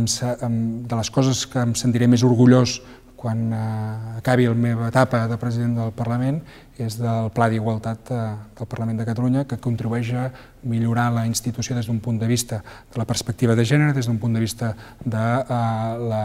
em, 0.47 0.59
de 0.87 0.99
les 0.99 1.11
coses 1.11 1.47
que 1.51 1.63
em 1.67 1.75
sentiré 1.79 2.07
més 2.07 2.23
orgullós 2.27 2.79
quan 3.19 3.53
eh, 3.55 4.19
acabi 4.19 4.49
la 4.49 4.55
meva 4.59 4.89
etapa 4.91 5.27
de 5.31 5.39
president 5.39 5.77
del 5.79 5.93
Parlament 5.95 6.41
és 6.83 6.97
del 6.99 7.31
Pla 7.35 7.49
d'Igualtat 7.51 8.11
eh, 8.15 8.23
del 8.59 8.71
Parlament 8.71 8.99
de 9.03 9.07
Catalunya 9.07 9.45
que 9.51 9.61
contribueix 9.63 10.15
a 10.19 10.27
millorar 10.67 11.11
la 11.15 11.27
institució 11.27 11.77
des 11.79 11.87
d'un 11.91 12.01
punt 12.03 12.19
de 12.19 12.31
vista 12.31 12.63
de 12.63 12.99
la 12.99 13.07
perspectiva 13.07 13.55
de 13.59 13.67
gènere, 13.67 13.95
des 13.95 14.07
d'un 14.11 14.19
punt 14.19 14.35
de 14.35 14.43
vista 14.43 14.75
de 15.05 15.27
eh, 15.43 16.09
la 16.09 16.25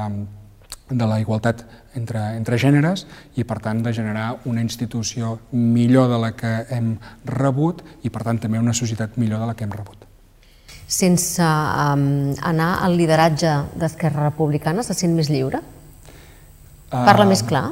de 0.89 1.08
la 1.08 1.19
igualtat 1.19 1.63
entre, 2.00 2.21
entre 2.38 2.60
gèneres 2.62 3.06
i, 3.36 3.43
per 3.47 3.60
tant, 3.63 3.82
de 3.84 3.93
generar 3.93 4.38
una 4.47 4.63
institució 4.63 5.38
millor 5.52 6.10
de 6.12 6.19
la 6.21 6.32
que 6.38 6.54
hem 6.73 6.95
rebut 7.26 7.84
i, 8.04 8.12
per 8.13 8.23
tant, 8.23 8.39
també 8.39 8.62
una 8.62 8.76
societat 8.78 9.17
millor 9.17 9.43
de 9.43 9.50
la 9.50 9.56
que 9.58 9.67
hem 9.67 9.73
rebut. 9.76 10.06
Sense 10.88 11.43
um, 11.43 12.32
anar 12.47 12.78
al 12.86 12.95
lideratge 12.95 13.54
d'Esquerra 13.76 14.30
Republicana, 14.30 14.86
se 14.88 14.95
sent 14.95 15.17
més 15.17 15.28
lliure? 15.32 15.60
Parla 16.88 17.26
uh, 17.26 17.30
més 17.30 17.43
clar? 17.43 17.65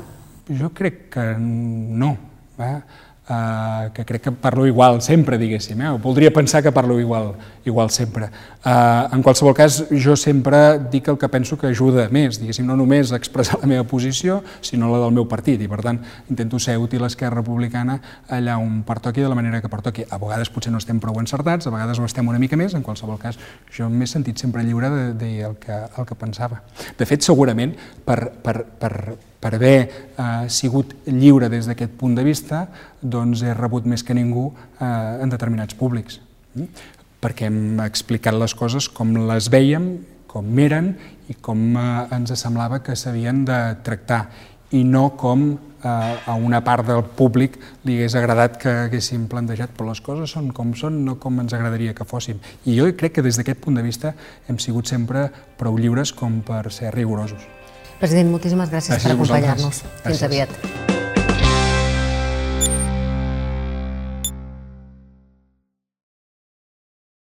Jo 0.51 0.73
crec 0.75 1.05
que 1.15 1.23
no. 1.39 2.11
Eh? 2.59 2.77
Uh, 3.25 3.89
que 3.89 4.05
crec 4.05 4.21
que 4.21 4.31
parlo 4.31 4.67
igual 4.67 5.01
sempre, 5.01 5.39
diguéssim, 5.41 5.79
eh? 5.81 5.89
voldria 5.97 6.29
pensar 6.29 6.61
que 6.61 6.71
parlo 6.71 6.99
igual, 6.99 7.33
igual 7.65 7.89
sempre. 7.89 8.29
Uh, 8.61 9.09
en 9.09 9.23
qualsevol 9.25 9.55
cas, 9.57 9.79
jo 9.89 10.13
sempre 10.13 10.77
dic 10.93 11.07
el 11.09 11.17
que 11.17 11.25
penso 11.33 11.57
que 11.57 11.65
ajuda 11.65 12.05
més, 12.13 12.37
diguéssim, 12.37 12.67
no 12.69 12.77
només 12.77 13.09
a 13.09 13.17
expressar 13.17 13.57
la 13.63 13.71
meva 13.71 13.87
posició, 13.89 14.43
sinó 14.61 14.91
la 14.93 15.01
del 15.01 15.17
meu 15.17 15.25
partit, 15.25 15.57
i 15.57 15.65
per 15.65 15.81
tant 15.81 16.03
intento 16.29 16.61
ser 16.61 16.77
útil 16.77 17.01
a 17.01 17.09
Esquerra 17.09 17.41
Republicana 17.41 17.97
allà 18.29 18.59
on 18.61 18.83
pertoqui 18.85 19.25
de 19.25 19.33
la 19.33 19.41
manera 19.41 19.57
que 19.57 19.73
pertoqui. 19.73 20.05
A 20.05 20.21
vegades 20.21 20.53
potser 20.53 20.69
no 20.69 20.77
estem 20.77 21.01
prou 21.01 21.17
encertats, 21.17 21.65
a 21.65 21.73
vegades 21.73 21.97
ho 21.97 22.05
estem 22.05 22.29
una 22.29 22.37
mica 22.37 22.53
més, 22.61 22.77
en 22.77 22.85
qualsevol 22.85 23.17
cas 23.17 23.41
jo 23.73 23.89
m'he 23.89 24.05
sentit 24.05 24.37
sempre 24.37 24.61
lliure 24.61 24.93
de 24.93 25.13
dir 25.17 25.37
el 25.49 25.57
que, 25.57 25.73
el 25.73 26.05
que 26.05 26.13
pensava. 26.13 26.61
De 26.93 27.09
fet, 27.09 27.25
segurament, 27.25 27.73
per, 28.05 28.19
per, 28.45 28.59
per, 28.77 28.93
per 29.45 29.53
haver 29.59 29.77
eh, 29.77 30.47
sigut 30.49 30.95
lliure 31.05 31.51
des 31.53 31.67
d'aquest 31.69 31.93
punt 31.99 32.15
de 32.17 32.23
vista, 32.25 32.63
doncs 33.01 33.43
he 33.45 33.53
rebut 33.53 33.85
més 33.85 34.01
que 34.01 34.15
ningú 34.17 34.47
eh, 34.49 35.21
en 35.21 35.29
determinats 35.29 35.77
públics. 35.77 36.17
Mm? 36.55 36.71
Perquè 37.21 37.45
hem 37.51 37.83
explicat 37.85 38.33
les 38.33 38.57
coses 38.57 38.89
com 38.89 39.13
les 39.29 39.51
veiem, 39.53 39.91
com 40.25 40.49
eren 40.65 40.95
i 41.29 41.37
com 41.45 41.61
eh, 41.77 41.85
ens 42.17 42.33
semblava 42.41 42.81
que 42.81 42.97
s'havien 42.97 43.45
de 43.45 43.61
tractar 43.85 44.25
i 44.73 44.81
no 44.83 45.11
com 45.13 45.51
a 45.85 46.33
una 46.33 46.63
part 46.65 46.87
del 46.87 47.03
públic 47.13 47.59
li 47.85 47.99
hagués 47.99 48.15
agradat 48.17 48.55
que 48.57 48.71
haguéssim 48.87 49.27
plantejat, 49.29 49.75
però 49.77 49.91
les 49.91 50.01
coses 50.01 50.33
són 50.33 50.47
com 50.57 50.71
són, 50.73 51.03
no 51.05 51.19
com 51.21 51.37
ens 51.43 51.53
agradaria 51.53 51.93
que 51.93 52.07
fóssim. 52.09 52.39
I 52.65 52.79
jo 52.79 52.89
crec 52.97 53.19
que 53.19 53.25
des 53.25 53.37
d'aquest 53.37 53.61
punt 53.61 53.77
de 53.77 53.85
vista 53.85 54.15
hem 54.49 54.57
sigut 54.57 54.89
sempre 54.89 55.27
prou 55.59 55.77
lliures 55.77 56.15
com 56.17 56.41
per 56.41 56.63
ser 56.73 56.89
rigorosos. 56.97 57.45
President, 57.99 58.31
moltíssimes 58.33 58.73
gràcies, 58.73 58.95
gràcies 58.95 59.07
per 59.07 59.15
acompanyar-nos. 59.15 59.83
Fins 60.03 60.27
aviat. 60.29 60.94